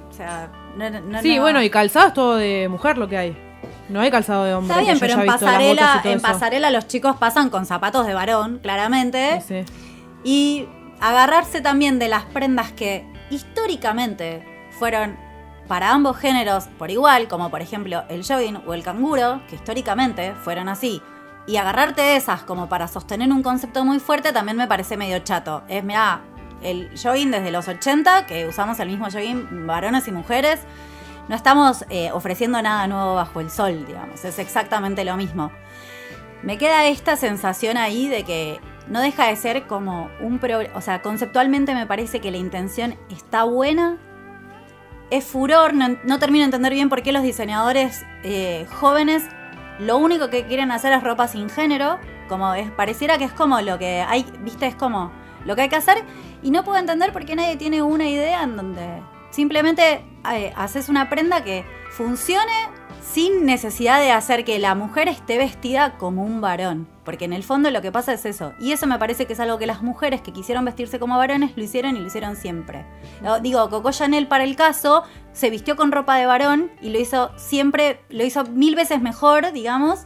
[0.09, 1.41] O sea, no, no, Sí, no.
[1.41, 3.37] bueno, y calzado es todo de mujer lo que hay.
[3.89, 4.73] No hay calzado de hombre.
[4.73, 6.21] Está bien, pero en pasarela, en eso.
[6.21, 9.41] pasarela los chicos pasan con zapatos de varón, claramente.
[9.41, 9.73] Sí, sí.
[10.23, 10.67] Y
[10.99, 14.45] agarrarse también de las prendas que históricamente
[14.77, 15.17] fueron
[15.67, 20.33] para ambos géneros por igual, como por ejemplo el jogging o el canguro, que históricamente
[20.43, 21.01] fueron así.
[21.45, 25.19] Y agarrarte de esas como para sostener un concepto muy fuerte también me parece medio
[25.19, 25.63] chato.
[25.69, 26.21] Es, mirá,
[26.61, 30.59] el jogging desde los 80, que usamos el mismo jogging varones y mujeres,
[31.27, 34.23] no estamos eh, ofreciendo nada nuevo bajo el sol, digamos.
[34.23, 35.51] Es exactamente lo mismo.
[36.43, 40.75] Me queda esta sensación ahí de que no deja de ser como un problema.
[40.75, 43.97] O sea, conceptualmente me parece que la intención está buena.
[45.09, 49.23] Es furor, no, no termino de entender bien por qué los diseñadores eh, jóvenes
[49.79, 51.99] lo único que quieren hacer es ropa sin género.
[52.27, 55.11] Como es, pareciera que es como lo que hay, viste, es como
[55.45, 56.03] lo que hay que hacer.
[56.41, 59.01] Y no puedo entender por qué nadie tiene una idea en donde
[59.37, 62.51] simplemente eh, haces una prenda que funcione
[63.03, 66.87] sin necesidad de hacer que la mujer esté vestida como un varón.
[67.05, 68.53] Porque en el fondo lo que pasa es eso.
[68.59, 71.55] Y eso me parece que es algo que las mujeres que quisieron vestirse como varones
[71.55, 72.83] lo hicieron y lo hicieron siempre.
[73.43, 77.29] Digo, Coco Chanel para el caso se vistió con ropa de varón y lo hizo
[77.37, 79.99] siempre, lo hizo mil veces mejor, digamos,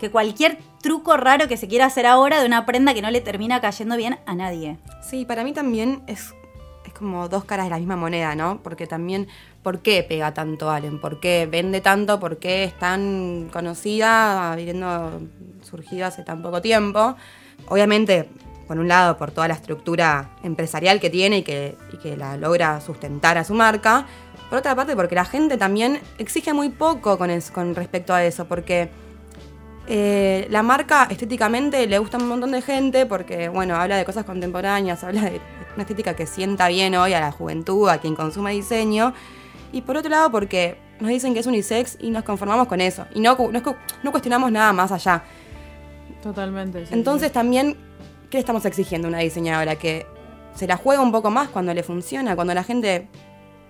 [0.00, 3.20] que cualquier truco raro que se quiera hacer ahora de una prenda que no le
[3.20, 4.78] termina cayendo bien a nadie.
[5.00, 6.34] Sí, para mí también es
[7.02, 8.60] como dos caras de la misma moneda, ¿no?
[8.62, 9.28] Porque también,
[9.62, 11.00] ¿por qué pega tanto Allen?
[11.00, 12.20] ¿Por qué vende tanto?
[12.20, 15.20] ¿Por qué es tan conocida, habiendo
[15.62, 17.16] surgido hace tan poco tiempo?
[17.68, 18.28] Obviamente,
[18.66, 21.76] por un lado, por toda la estructura empresarial que tiene y que,
[22.16, 24.06] la logra sustentar a su marca.
[24.48, 28.90] Por otra parte, porque la gente también exige muy poco con respecto a eso, porque
[29.88, 34.04] eh, la marca estéticamente le gusta a un montón de gente porque, bueno, habla de
[34.04, 35.40] cosas contemporáneas, habla de
[35.74, 39.12] una estética que sienta bien hoy a la juventud, a quien consume diseño.
[39.72, 43.06] Y por otro lado, porque nos dicen que es unisex y nos conformamos con eso.
[43.14, 43.62] Y no, no,
[44.02, 45.22] no cuestionamos nada más allá.
[46.22, 46.86] Totalmente.
[46.86, 47.34] sí, Entonces sí.
[47.34, 47.76] también,
[48.30, 49.76] ¿qué le estamos exigiendo a una diseñadora?
[49.76, 50.06] Que
[50.54, 53.08] se la juega un poco más cuando le funciona, cuando la gente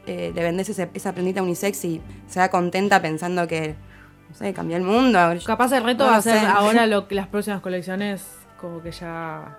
[0.06, 3.76] eh, le vendés ese- esa prendita unisex y se va contenta pensando que,
[4.28, 5.18] no sé, cambió el mundo.
[5.46, 8.24] Capaz el reto No va a ser ahora lo que las próximas colecciones,
[8.60, 9.56] como que ya.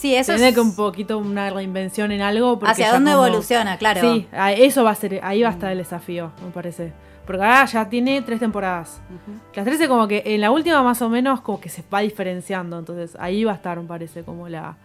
[0.00, 2.58] Sí, eso es que un poquito una reinvención en algo.
[2.58, 4.00] porque hacia dónde como- evoluciona, claro.
[4.00, 6.92] Sí, eso va a ser, ahí va a estar el desafío, me parece.
[7.26, 8.98] Porque ahora ya tiene tres temporadas.
[9.54, 12.00] Las tres es como que en la última más o menos como que se va
[12.00, 12.78] diferenciando.
[12.78, 14.76] Entonces ahí va a estar, me parece, como la...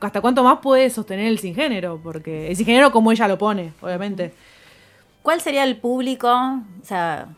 [0.00, 1.98] ¿Hasta cuánto más puede sostener el sin género?
[2.02, 4.34] Porque el sin género como ella lo pone, obviamente.
[5.22, 6.28] ¿Cuál sería el público?
[6.28, 7.28] O sea,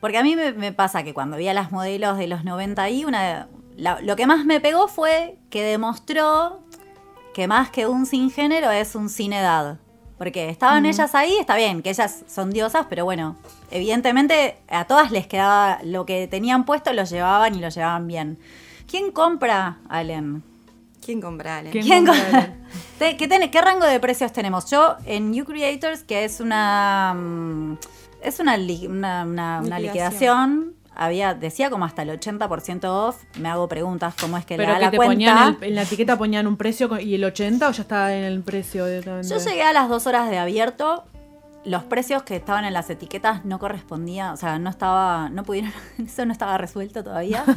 [0.00, 2.88] porque a mí me, me pasa que cuando vi a las modelos de los 90
[2.90, 6.60] y una, la- lo que más me pegó fue que demostró
[7.34, 9.78] que más que un sin género es un sin edad.
[10.18, 13.36] Porque estaban ellas ahí, está bien, que ellas son diosas, pero bueno,
[13.72, 18.38] evidentemente a todas les quedaba lo que tenían puesto, lo llevaban y lo llevaban bien.
[18.88, 20.44] ¿Quién compra, Allen?
[21.04, 21.70] ¿Quién compra, Ale?
[21.70, 21.84] ¿Quién?
[21.84, 23.16] ¿Quién compra, co- Allen?
[23.18, 24.70] ¿Qué, ten- qué rango de precios tenemos?
[24.70, 27.78] Yo en New Creators, que es una mm,
[28.22, 30.74] es una, li- una, una- una Liquidación.
[30.94, 33.22] Había decía como hasta el 80% off.
[33.38, 35.12] Me hago preguntas cómo es que le Pero da que la te cuenta.
[35.14, 38.24] ponían el- en la etiqueta ponían un precio y el 80 o ya estaba en
[38.24, 39.28] el precio directamente.
[39.28, 41.04] Yo llegué a las dos horas de abierto.
[41.64, 45.72] Los precios que estaban en las etiquetas no correspondían, o sea, no estaba, no pudieron,
[46.04, 47.44] eso no estaba resuelto todavía.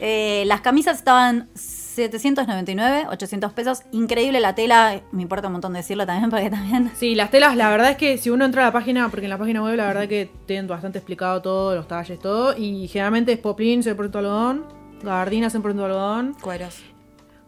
[0.00, 1.48] Eh, las camisas estaban
[1.96, 3.82] 799, 800 pesos.
[3.92, 7.68] Increíble la tela, me importa un montón decirlo también porque también Sí, las telas, la
[7.70, 9.86] verdad es que si uno entra a la página, porque en la página web la
[9.86, 14.18] verdad que tienen bastante explicado todo, los talles, todo, y generalmente es poplin, se pronto
[14.18, 14.66] algodón,
[15.02, 16.82] gabardinas en pronto algodón, Cueros.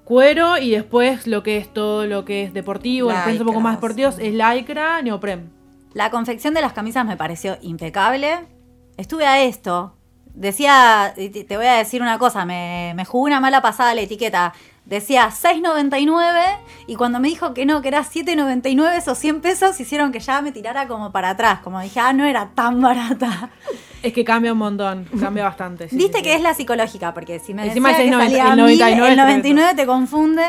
[0.04, 3.76] cuero y después lo que es todo lo que es deportivo, los un poco más
[3.76, 5.52] deportivos, es lycra, neopren.
[5.94, 8.46] La confección de las camisas me pareció impecable.
[8.96, 9.97] Estuve a esto.
[10.38, 14.54] Decía, te voy a decir una cosa, me, me jugó una mala pasada la etiqueta.
[14.84, 20.12] Decía 6.99 y cuando me dijo que no, que era 7.99, esos 100 pesos hicieron
[20.12, 21.58] que ya me tirara como para atrás.
[21.58, 23.50] Como dije, ah, no era tan barata.
[24.00, 25.88] Es que cambia un montón, cambia bastante.
[25.88, 26.36] sí, Viste sí, que sí.
[26.36, 28.96] es la psicológica, porque si me Encima decía es que el salía 90, el 1000,
[28.96, 30.42] 99 el es 99 te confunde.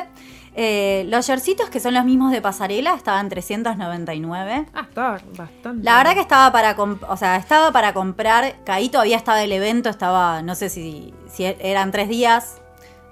[0.55, 4.65] Eh, los shortcitos que son los mismos de pasarela estaban 399.
[4.73, 5.83] Ah, está bastante.
[5.83, 8.63] La verdad que estaba para, o sea, estaba para comprar.
[8.65, 12.61] Caí todavía estaba el evento, estaba, no sé si, si eran tres días.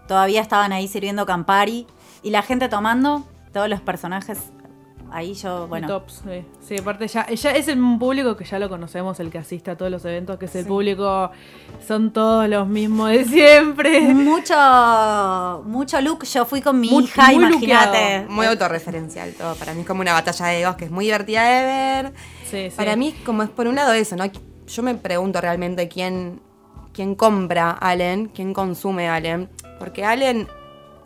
[0.08, 1.88] Todavía estaban ahí sirviendo Campari.
[2.24, 3.24] Y la gente tomando,
[3.54, 4.40] todos los personajes.
[5.12, 5.88] Ahí yo, Bueno.
[5.88, 6.46] Tops, sí.
[6.60, 9.78] Sí, aparte ya, ya es el público que ya lo conocemos, el que asiste a
[9.78, 11.32] todos los eventos, que es el público,
[11.88, 14.02] son todos los mismos de siempre.
[14.14, 16.24] Mucho, mucho look.
[16.26, 18.26] Yo fui con mi Muy- hija, imagínate.
[18.30, 19.56] Muy autorreferencial todo.
[19.56, 21.66] Para mí es como una batalla de egos que es muy divertida de
[22.04, 22.14] ver.
[22.44, 22.76] Sí, sí.
[22.76, 24.26] Para mí, como es por un lado eso, ¿no?
[24.68, 26.42] Yo me pregunto realmente quién,
[26.94, 29.50] quién compra Allen, quién consume Allen.
[29.80, 30.48] Porque Allen,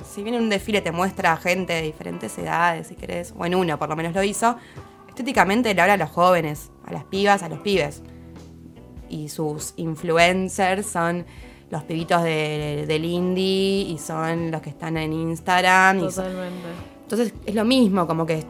[0.06, 3.46] si bien en un desfile te muestra a gente de diferentes edades, si querés, o
[3.46, 4.56] en uno por lo menos lo hizo,
[5.10, 8.02] estéticamente le habla a los jóvenes, a las pibas, a los pibes.
[9.10, 11.26] Y sus influencers son
[11.70, 16.00] los pibitos de- del indie y son los que están en Instagram.
[16.00, 16.68] y Totalmente.
[17.04, 18.46] entonces es lo mismo, como que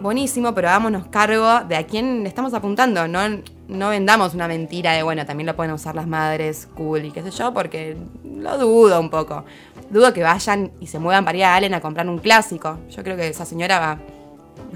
[0.00, 3.08] buenísimo, pero hagámonos cargo de a quién le estamos apuntando.
[3.08, 3.20] No,
[3.68, 7.22] no vendamos una mentira de, bueno, también lo pueden usar las madres cool y qué
[7.22, 9.44] sé yo, porque lo dudo un poco.
[9.90, 12.78] Dudo que vayan y se muevan para ir a Allen a comprar un clásico.
[12.90, 13.98] Yo creo que esa señora va a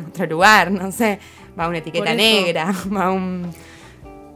[0.09, 1.19] otro lugar, no sé,
[1.59, 3.51] va a una etiqueta negra, va a un,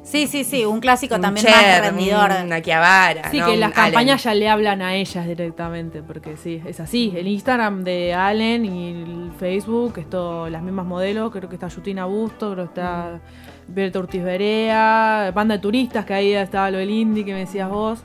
[0.02, 0.66] Sí, sí, sí.
[0.66, 2.30] Un clásico un también Cher, más rendidor.
[2.44, 3.46] una Chiavara, Sí, ¿no?
[3.46, 3.84] que las Allen.
[3.92, 7.14] campañas ya le hablan a ellas directamente, porque sí, es así.
[7.16, 12.04] El Instagram de Allen y el Facebook, esto, las mismas modelos, creo que está Yutina
[12.04, 13.20] Busto, creo que está
[13.66, 17.70] Berta Ortiz Berea, banda de turistas, que ahí estaba lo del indie que me decías
[17.70, 18.00] vos.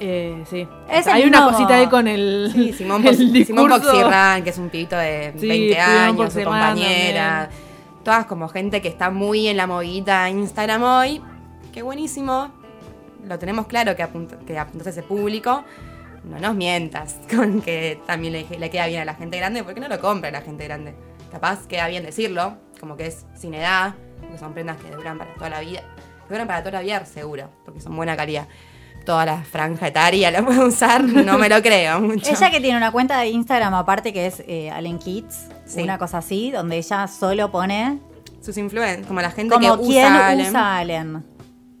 [0.00, 0.66] Eh, sí.
[0.90, 2.50] Es Hay una cosita ahí con el.
[2.52, 3.68] Sí, Simón, el Simón.
[3.68, 7.50] Poxirran, que es un pibito de Sí, 20 Simón años, su compañera.
[8.02, 11.22] Todas como gente que está muy en la movida Instagram hoy.
[11.72, 12.50] Qué buenísimo.
[13.28, 15.64] Lo tenemos claro que, apunta, que apuntas a ese público.
[16.24, 19.80] No nos mientas con que también le, le queda bien a la gente grande, porque
[19.80, 20.94] no lo compra la gente grande.
[21.30, 25.34] Capaz queda bien decirlo, como que es sin edad, porque son prendas que duran para
[25.34, 25.82] toda la vida.
[26.26, 28.48] Que duran para toda la vida, seguro, porque son buena calidad.
[29.04, 32.30] Toda la franja etaria la puede usar, no me lo creo mucho.
[32.30, 35.82] Ella que tiene una cuenta de Instagram aparte que es eh, Allen Kids, Sí.
[35.82, 37.98] una cosa así, donde ella solo pone
[38.42, 41.24] sus influencers, como la gente como que quién usa Allen usa Allen.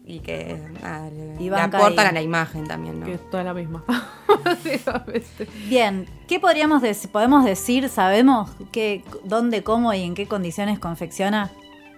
[0.06, 2.06] y que nada, le, Y le aportan ahí.
[2.06, 3.06] a la imagen también, ¿no?
[3.06, 3.84] Que es toda la misma.
[5.68, 7.10] Bien, ¿qué podríamos decir?
[7.10, 11.50] ¿Podemos decir, sabemos qué, dónde, cómo y en qué condiciones confecciona?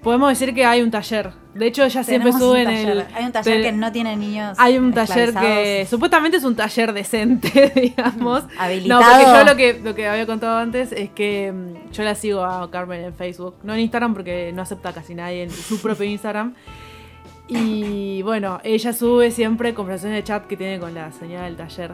[0.02, 1.30] Podemos decir que hay un taller.
[1.54, 3.04] De hecho, ella siempre sube en el.
[3.14, 4.56] Hay un taller del- que no tiene niños.
[4.58, 8.44] Hay un taller que supuestamente es un taller decente, digamos.
[8.58, 9.00] Habilitado.
[9.00, 12.14] No, porque yo lo que, lo que había contado antes es que mm, yo la
[12.14, 15.80] sigo a Carmen en Facebook, no en Instagram porque no acepta casi nadie en su
[15.80, 16.54] propio Instagram.
[17.48, 21.92] Y bueno, ella sube siempre conversaciones de chat que tiene con la señora del taller.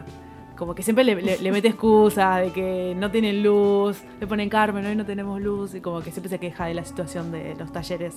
[0.59, 4.49] Como que siempre le, le- le mete excusas de que no tienen luz, le ponen
[4.49, 7.55] Carmen, hoy no tenemos luz, y como que siempre se queja de la situación de
[7.57, 8.13] los talleres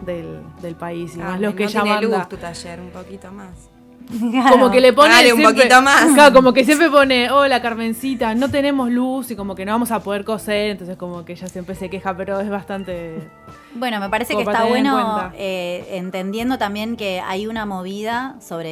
[0.00, 3.30] del, del país y más los que no ella tiene luz tu taller, un poquito
[3.30, 3.70] más.
[4.50, 6.06] como que le pone Dale un poquito más.
[6.14, 9.92] Claro, como que siempre pone, hola Carmencita, no tenemos luz y como que no vamos
[9.92, 13.18] a poder coser, entonces como que ella siempre se queja, pero es bastante...
[13.74, 18.70] Bueno, me parece que está en bueno eh, entendiendo también que hay una movida sobre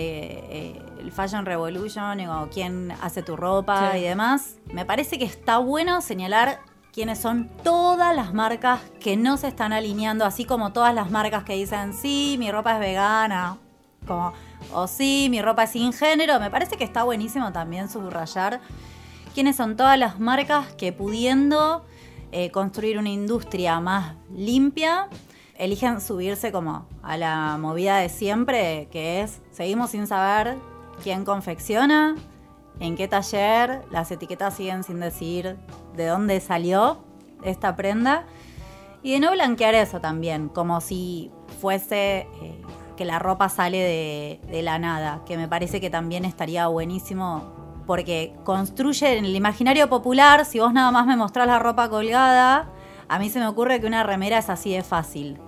[0.50, 3.98] eh, el Fashion Revolution o quién hace tu ropa Sí.
[3.98, 4.56] y demás.
[4.72, 6.60] Me parece que está bueno señalar
[6.92, 11.44] quiénes son todas las marcas que no se están alineando, así como todas las marcas
[11.44, 13.58] que dicen, sí, mi ropa es vegana,
[14.06, 14.32] como,
[14.72, 16.40] o sí, mi ropa es sin género.
[16.40, 18.60] Me parece que está buenísimo también subrayar
[19.34, 21.84] quiénes son todas las marcas que pudiendo
[22.32, 25.08] eh, construir una industria más limpia,
[25.56, 30.56] eligen subirse como a la movida de siempre, que es, seguimos sin saber
[31.02, 32.14] quién confecciona,
[32.78, 35.56] en qué taller, las etiquetas siguen sin decir
[35.96, 36.98] de dónde salió
[37.42, 38.24] esta prenda.
[39.02, 42.62] Y de no blanquear eso también, como si fuese eh,
[42.96, 47.60] que la ropa sale de, de la nada, que me parece que también estaría buenísimo
[47.86, 52.68] porque construye en el imaginario popular, si vos nada más me mostrás la ropa colgada,
[53.08, 55.40] a mí se me ocurre que una remera es así de fácil.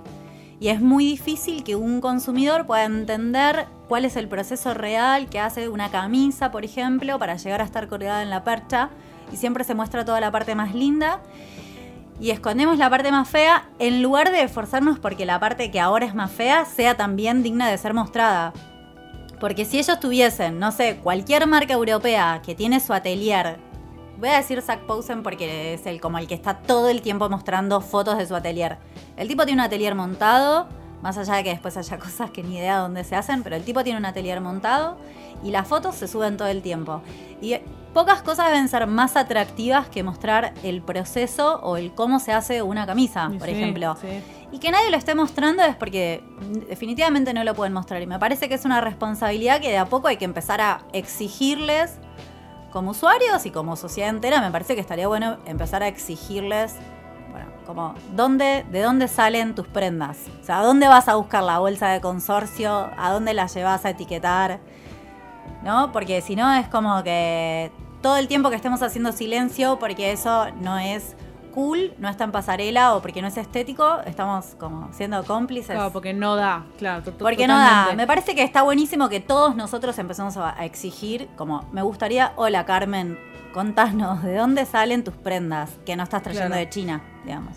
[0.62, 5.40] Y es muy difícil que un consumidor pueda entender cuál es el proceso real que
[5.40, 8.88] hace una camisa, por ejemplo, para llegar a estar colgada en la percha.
[9.32, 11.20] Y siempre se muestra toda la parte más linda
[12.20, 16.06] y escondemos la parte más fea en lugar de esforzarnos porque la parte que ahora
[16.06, 18.52] es más fea sea también digna de ser mostrada.
[19.40, 23.58] Porque si ellos tuviesen, no sé, cualquier marca europea que tiene su atelier,
[24.22, 27.28] voy a decir Zack Posen porque es el como el que está todo el tiempo
[27.28, 28.78] mostrando fotos de su atelier.
[29.16, 30.68] El tipo tiene un atelier montado,
[31.02, 33.64] más allá de que después haya cosas que ni idea dónde se hacen, pero el
[33.64, 34.96] tipo tiene un atelier montado
[35.42, 37.02] y las fotos se suben todo el tiempo.
[37.40, 37.56] Y
[37.92, 42.62] pocas cosas deben ser más atractivas que mostrar el proceso o el cómo se hace
[42.62, 43.96] una camisa, por sí, ejemplo.
[44.00, 44.22] sí.
[44.52, 46.22] Y que nadie lo esté mostrando es porque
[46.68, 48.02] definitivamente no lo pueden mostrar.
[48.02, 50.82] Y me parece que es una responsabilidad que de a poco hay que empezar a
[50.92, 51.98] exigirles
[52.72, 54.40] como usuarios y como sociedad entera.
[54.40, 56.74] Me parece que estaría bueno empezar a exigirles,
[57.30, 60.18] bueno, como dónde, de dónde salen tus prendas.
[60.40, 62.90] O sea, ¿a dónde vas a buscar la bolsa de consorcio?
[62.96, 64.60] ¿A dónde la llevas a etiquetar?
[65.62, 65.92] ¿No?
[65.92, 70.46] Porque si no es como que todo el tiempo que estemos haciendo silencio porque eso
[70.60, 71.14] no es
[71.52, 75.74] cool, no está en pasarela o porque no es estético, estamos como siendo cómplices.
[75.76, 77.02] Claro, porque no da, claro.
[77.18, 77.92] Porque no da.
[77.94, 82.32] Me parece que está buenísimo que todos nosotros empecemos a a exigir, como, me gustaría,
[82.36, 83.18] hola Carmen,
[83.52, 86.60] contanos, ¿de dónde salen tus prendas que no estás trayendo Claro.
[86.64, 87.52] de China, digamos?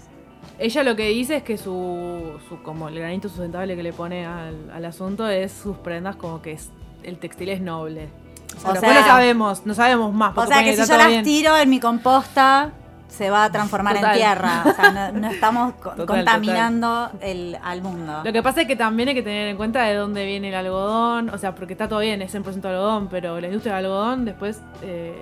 [0.59, 4.25] Ella lo que dice es que su, su como el granito sustentable que le pone
[4.25, 6.69] al, al asunto es sus prendas como que es,
[7.03, 8.09] el textil es noble.
[8.55, 10.37] O sea, O después sea- no sabemos, no sabemos más.
[10.37, 11.23] O sea que si yo las bien.
[11.25, 12.71] tiro en mi composta,
[13.07, 14.11] se va a transformar Total.
[14.11, 14.63] en tierra.
[14.65, 18.21] O sea, no, no estamos Total, contaminando El, al mundo.
[18.23, 20.55] Lo que pasa es que también hay que tener en cuenta de dónde viene el
[20.55, 24.25] algodón, o sea, porque está todo bien, es 100% algodón, pero la industria del algodón
[24.25, 25.15] después eh,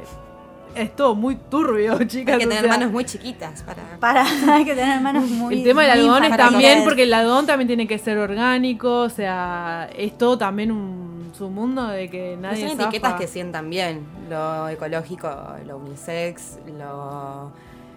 [0.76, 2.34] es todo muy turbio, chicas.
[2.34, 3.84] Hay que o tener sea, manos muy chiquitas para...
[4.00, 5.56] Para, hay que tener manos muy.
[5.60, 6.84] El tema del algodón es también comer.
[6.84, 11.88] porque el algodón también tiene que ser orgánico, o sea, es todo también un submundo
[11.88, 12.89] de que No nadie son zafa.
[12.89, 14.06] etiquetas que sientan bien.
[14.30, 15.30] Lo ecológico,
[15.65, 17.52] lo unisex, lo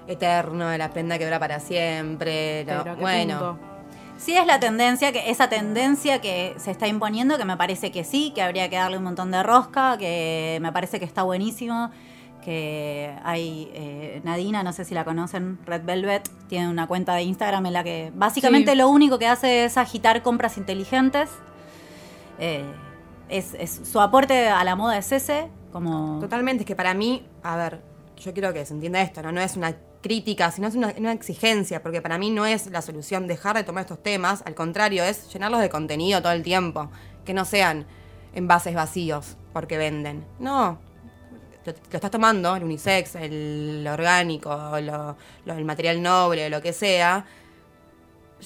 [0.07, 2.64] eterno, la prenda que dura para siempre.
[2.66, 3.59] Pero, ¿a qué bueno, punto?
[4.19, 8.03] Sí es la tendencia, que esa tendencia que se está imponiendo, que me parece que
[8.03, 11.90] sí, que habría que darle un montón de rosca, que me parece que está buenísimo,
[12.42, 17.23] que hay eh, Nadina, no sé si la conocen, Red Velvet, tiene una cuenta de
[17.25, 18.79] Instagram en la que básicamente Sí.
[18.79, 21.29] lo único que hace es agitar compras inteligentes.
[22.38, 22.64] Eh,
[23.29, 26.21] es, es- su aporte a la moda es ese, como...
[26.21, 26.62] totalmente.
[26.62, 27.81] Es que para mí, a ver,
[28.16, 29.33] yo quiero que se entienda esto, ¿no?
[29.33, 29.75] No es una
[30.07, 33.83] crítica, sino es una, exigencia, porque para mí no es la solución dejar de tomar
[33.83, 36.90] estos temas, al contrario, es llenarlos de contenido todo el tiempo,
[37.25, 37.87] que no sean
[38.33, 40.25] envases vacíos porque venden.
[40.38, 40.79] No,
[41.64, 47.27] lo, estás tomando, el unisex, el orgánico, el material noble, lo que sea,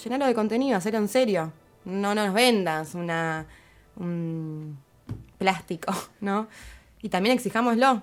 [0.03, 1.53] llenarlo de contenido, hacerlo en serio.
[1.85, 3.47] No, no nos vendas una
[3.97, 4.79] un
[5.37, 6.49] plástico, ¿no?
[7.03, 8.03] Y también exijámoslo.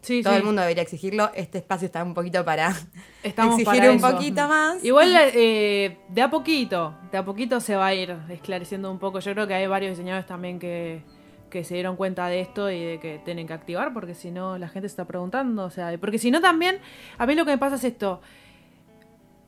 [0.00, 0.38] Sí, Todo sí.
[0.38, 1.30] el mundo debería exigirlo.
[1.34, 2.72] Este espacio está un poquito para
[3.22, 4.10] Estamos exigir para un eso.
[4.12, 4.84] poquito más.
[4.84, 9.18] Igual eh, de a poquito, de a poquito se va a ir esclareciendo un poco.
[9.20, 11.02] Yo creo que hay varios diseñadores también que,
[11.50, 14.56] que se dieron cuenta de esto y de que tienen que activar, porque si no
[14.56, 15.64] la gente se está preguntando.
[15.64, 16.78] O sea, porque si no también,
[17.18, 18.20] a mí lo que me pasa es esto.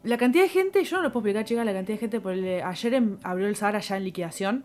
[0.03, 2.33] La cantidad de gente, yo no lo puedo explicar, chicas, la cantidad de gente, por
[2.33, 4.65] el- ayer en- abrió el Zara ya en liquidación.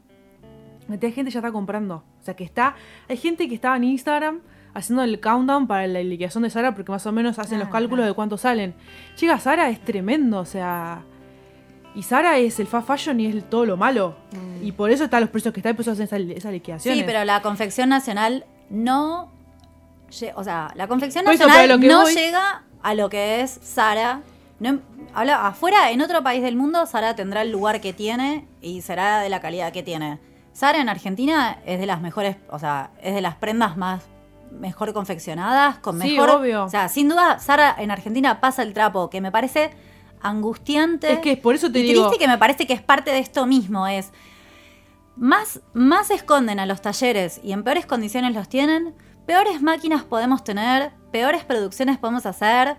[0.82, 2.04] La cantidad de gente ya está comprando.
[2.22, 2.76] O sea, que está,
[3.10, 4.42] hay gente que estaba en Instagram
[4.76, 7.72] haciendo el countdown para la liquidación de Zara porque más o menos hacen los Ah,
[7.72, 8.12] cálculos claro.
[8.12, 8.76] de cuánto salen.
[9.16, 11.02] Chicas, Zara es tremendo, o sea...
[11.96, 14.16] Y Zara es el fast fashion y es todo lo malo.
[14.62, 16.94] Y por eso están los precios que están y por eso hacen esa, esa liquidación.
[16.94, 19.32] Sí, pero la confección nacional no.
[20.36, 24.22] O sea, la confección eso, nacional no voy- llega a lo que es Sara.
[24.60, 24.80] No,
[25.14, 29.22] habla, afuera, en otro país del mundo, Sara tendrá el lugar que tiene y será
[29.22, 30.20] de la calidad que tiene.
[30.52, 34.04] Sara en Argentina es de las mejores, o sea, es de las prendas más
[34.60, 36.30] mejor confeccionadas, con Sí, mejor.
[36.32, 36.66] obvio.
[36.66, 39.72] O sea, sin duda, Sara en Argentina pasa el trapo, que me parece
[40.22, 41.14] angustiante.
[41.14, 43.20] Es que por eso te y digo- triste que me parece que es parte de
[43.20, 44.12] esto mismo, es
[45.16, 48.94] más, más esconden a los talleres y en peores condiciones los tienen,
[49.26, 52.78] peores máquinas podemos tener, peores producciones podemos hacer.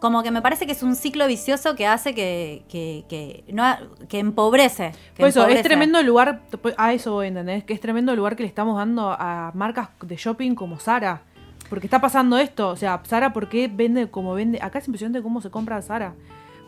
[0.00, 3.64] Como que me parece que es un ciclo vicioso que hace que, que, que, no,
[4.08, 4.92] que empobrece.
[5.14, 6.40] que Por eso, es tremendo el lugar,
[6.78, 7.64] a eso voy, ¿entendés?
[7.64, 11.22] Que es tremendo el lugar que le estamos dando a marcas de shopping como Zara.
[11.68, 14.58] Porque está pasando esto, o sea, Zara, ¿por qué vende como vende?
[14.60, 16.14] Acá es impresionante cómo se compra Zara.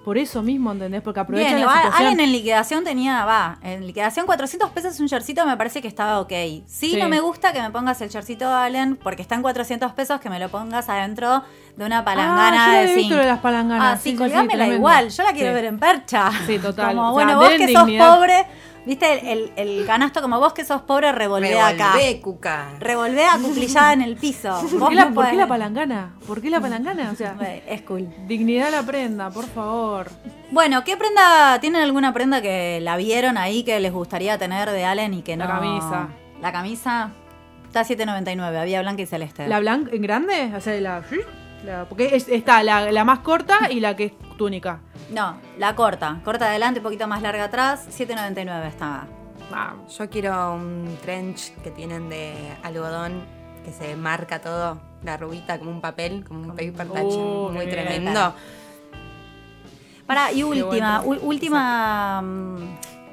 [0.05, 1.01] Por eso mismo, ¿entendés?
[1.01, 2.09] Porque aprovechan Bien, la igual, situación.
[2.09, 6.19] alguien en liquidación tenía, va, en liquidación 400 pesos un shortcito me parece que estaba
[6.21, 6.33] ok.
[6.67, 6.97] Sí, Sí.
[7.01, 8.09] no me gusta que me pongas el
[8.49, 11.45] de Allen porque está en 400 pesos que me lo pongas adentro
[11.77, 13.13] de una palangana Ah, yo de zinc.
[13.13, 13.95] de las palanganas.
[13.95, 14.17] Ah, Sí, sí,
[14.75, 16.31] igual, yo la quiero ver en percha.
[16.47, 16.97] Sí, total.
[16.97, 18.15] Como, O sea, bueno, vos den que sos dignidad.
[18.17, 18.47] pobre,
[18.87, 21.93] viste el, el- el canasto como vos que sos pobre, revolvé acá.
[21.95, 22.69] Revolvé, cuca.
[22.81, 24.61] Revolvé acuclillada en el piso.
[24.71, 26.15] ¿Por Vos qué, la, no por qué la palangana?
[26.27, 27.11] ¿Por qué la palangana?
[27.13, 27.37] O sea,
[27.69, 28.09] Es cool.
[28.27, 30.11] dignidad a la prenda, por favor.
[30.51, 31.59] Bueno, ¿qué prenda?
[31.61, 35.37] ¿Tienen alguna prenda que la vieron ahí que les gustaría tener de Allen y que
[35.37, 35.45] no?
[35.47, 36.09] La camisa.
[36.41, 37.11] La camisa
[37.67, 39.49] está 7.99, había blanca y celeste.
[39.49, 40.53] ¿La blanca en grande?
[40.57, 41.03] O sea, la...
[41.65, 44.81] la- porque es- está la, la más corta y la que es túnica.
[45.11, 46.21] No, la corta.
[46.25, 47.87] Corta adelante, un poquito más larga atrás.
[47.91, 49.07] 7.99 está.
[49.53, 53.23] Ah, Yo quiero un trench que tienen de algodón
[53.65, 57.67] que se marca todo, la rubita como un papel, como un paper touch Oh, muy
[57.67, 57.85] bien.
[57.85, 58.35] tremendo.
[60.07, 61.23] Para, y última, bueno.
[61.23, 62.57] u- última mm,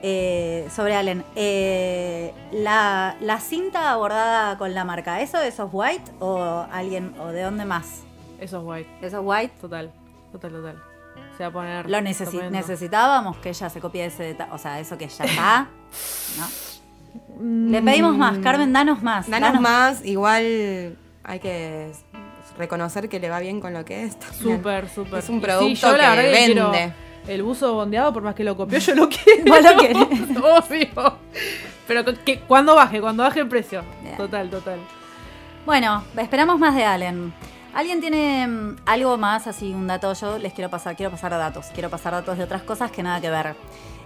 [0.02, 1.24] eh, sobre Allen.
[1.36, 7.28] Eh, la, la cinta bordada con la marca, ¿eso de esos white o alguien, o
[7.28, 8.04] de dónde más?
[8.40, 8.88] Eso es guay.
[9.02, 9.54] ¿Esos white?
[9.62, 9.92] Total,
[10.32, 10.84] total, total.
[11.38, 11.90] Se va a poner...
[11.90, 15.68] Lo necesi- necesitábamos que ella se copie ese deta- o sea, eso que ya está.
[16.38, 16.46] ¿no?
[17.40, 19.30] Mm, Le pedimos más, Carmen, danos más.
[19.30, 21.92] Danos más, igual hay que
[22.58, 24.18] reconocer que le va bien con lo que es.
[24.42, 25.20] Súper, súper.
[25.20, 26.94] Es un sí, producto yo la que quiero vende.
[27.28, 29.46] el buzo bondeado, por más que lo copió, yo lo quiero.
[29.46, 29.98] Vos lo querés.
[30.38, 31.18] Obvio.
[31.88, 33.84] Pero que, cuando baje, cuando baje el precio.
[34.04, 34.18] Bien.
[34.18, 34.80] Total, total.
[35.66, 37.34] Bueno, esperamos más de Allen.
[37.74, 40.14] ¿Alguien tiene mm, algo más, así un dato?
[40.14, 43.22] Yo les quiero pasar, quiero pasar datos, quiero pasar datos de otras cosas que nada
[43.22, 43.56] que ver.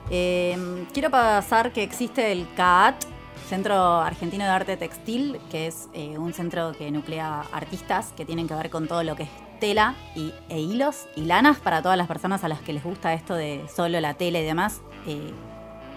[0.09, 3.05] Eh, quiero pasar que existe el CAAT,
[3.47, 8.47] Centro Argentino de Arte Textil, que es eh, un centro que nuclea artistas que tienen
[8.47, 11.97] que ver con todo lo que es tela y, e hilos y lanas para todas
[11.97, 14.81] las personas a las que les gusta esto de solo la tela y demás.
[15.07, 15.31] eh,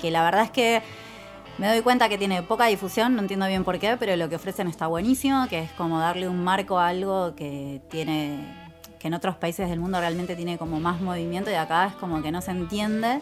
[0.00, 0.82] que la verdad es que
[1.58, 4.36] me doy cuenta que tiene poca difusión, no entiendo bien por qué, pero lo que
[4.36, 8.66] ofrecen está buenísimo, que es como darle un marco a algo que tiene
[8.98, 12.22] que en otros países del mundo realmente tiene como más movimiento y acá es como
[12.22, 13.20] que no se entiende.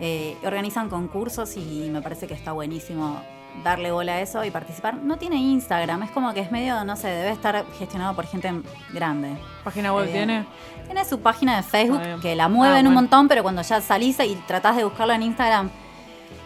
[0.00, 3.20] Eh, organizan concursos y me parece que está buenísimo
[3.62, 4.96] darle bola a eso y participar.
[4.96, 8.50] No tiene Instagram, es como que es medio, no sé, debe estar gestionado por gente
[8.92, 9.36] grande.
[9.62, 10.46] ¿Página web Eh, tiene?
[10.86, 14.18] Tiene su página de Facebook que la mueven Ah, un montón, pero cuando ya salís
[14.20, 15.70] y tratás de buscarlo en Instagram,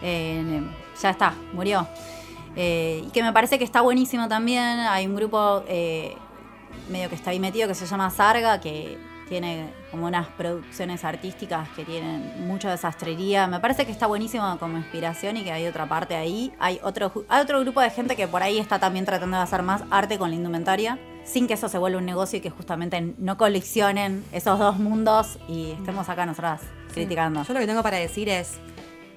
[0.01, 0.61] eh,
[1.01, 1.87] ya está, murió.
[2.55, 4.79] Eh, y que me parece que está buenísimo también.
[4.79, 6.15] Hay un grupo eh,
[6.89, 11.67] medio que está ahí metido que se llama Sarga, que tiene como unas producciones artísticas
[11.75, 13.47] que tienen mucho de sastrería.
[13.47, 16.51] Me parece que está buenísimo como inspiración y que hay otra parte ahí.
[16.59, 19.61] Hay otro, hay otro grupo de gente que por ahí está también tratando de hacer
[19.63, 23.13] más arte con la indumentaria, sin que eso se vuelva un negocio y que justamente
[23.17, 26.61] no coleccionen esos dos mundos y estemos acá nosotras
[26.93, 27.43] criticando.
[27.43, 28.57] Yo lo que tengo para decir es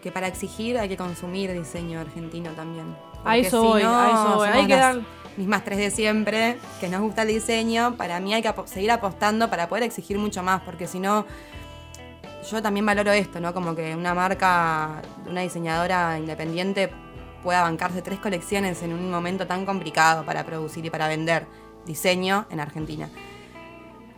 [0.02, 2.96] que para exigir hay que consumir diseño argentino también.
[3.24, 4.48] A eso si voy, no, a eso voy.
[4.48, 5.00] Hay que dar-
[5.36, 9.48] mismas tres de siempre, que nos gusta el diseño, para mí hay que seguir apostando
[9.48, 11.24] para poder exigir mucho más, porque si no,
[12.50, 13.54] yo también valoro esto, ¿no?
[13.54, 16.90] Como que una marca, una diseñadora independiente
[17.42, 21.46] pueda bancarse tres colecciones en un momento tan complicado para producir y para vender.
[21.86, 23.08] diseño en Argentina.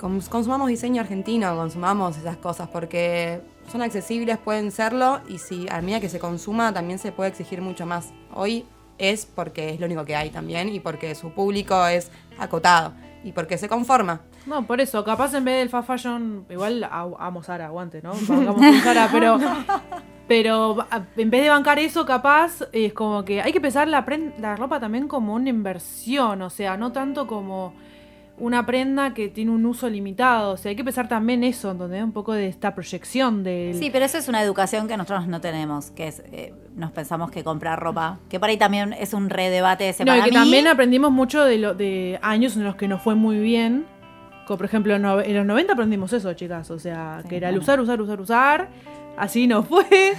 [0.01, 3.41] Cons- Consumamos diseño argentino, consumamos esas cosas porque
[3.73, 7.61] son accesibles, pueden serlo y si a medida que se consuma también se puede exigir
[7.63, 8.13] mucho más.
[8.35, 8.67] Hoy
[8.99, 12.93] es porque es lo único que hay también y porque su público es acotado
[13.25, 14.21] y porque se conforma.
[14.47, 18.13] No, por eso, capaz en vez del fast fashion, igual a- amo Sara, aguante, ¿no?
[18.29, 19.39] Bancamos Sara, pero,
[20.29, 24.05] pero a- en vez de bancar eso, capaz es como que hay que pensar la,
[24.39, 27.75] la ropa también como una inversión, o sea, no tanto como
[28.39, 32.03] una prenda que tiene un uso limitado, o sea, hay que pensar también eso, donde
[32.03, 33.75] un poco de esta proyección del...
[33.79, 37.31] Sí, pero eso es una educación que nosotros no tenemos, que es, eh, nos pensamos
[37.31, 40.31] que comprar ropa, que por ahí también es un redebate ese No, y para que
[40.31, 40.37] mí.
[40.37, 43.87] también aprendimos mucho de, lo, de años en los que nos fue muy bien.
[44.47, 45.03] Como por ejemplo, en
[45.37, 46.71] los 90 aprendimos eso, chicas.
[46.71, 48.69] O sea, Sí, que era el usar, usar, usar, usar.
[49.17, 50.15] Así nos fue.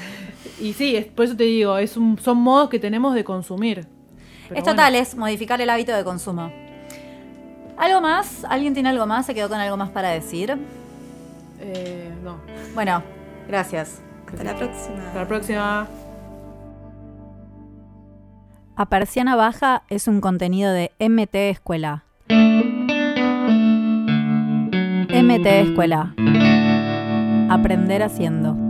[0.61, 3.86] Y sí, es, por eso te digo, es un, son modos que tenemos de consumir.
[4.47, 4.66] Pero es bueno.
[4.66, 6.51] total, es modificar el hábito de consumo.
[7.78, 8.45] ¿Algo más?
[8.49, 9.26] ¿Alguien tiene algo más?
[9.26, 10.57] ¿Se quedó con algo más para decir?
[11.59, 12.38] Eh, no.
[12.74, 13.03] Bueno,
[13.47, 14.01] gracias.
[14.28, 15.07] Hasta la próxima.
[15.07, 15.88] Hasta la próxima.
[18.76, 22.05] A Persiana Baja es un contenido de MT Escuela.
[25.09, 26.15] MT Escuela.
[27.49, 28.62] Aprender haciendo.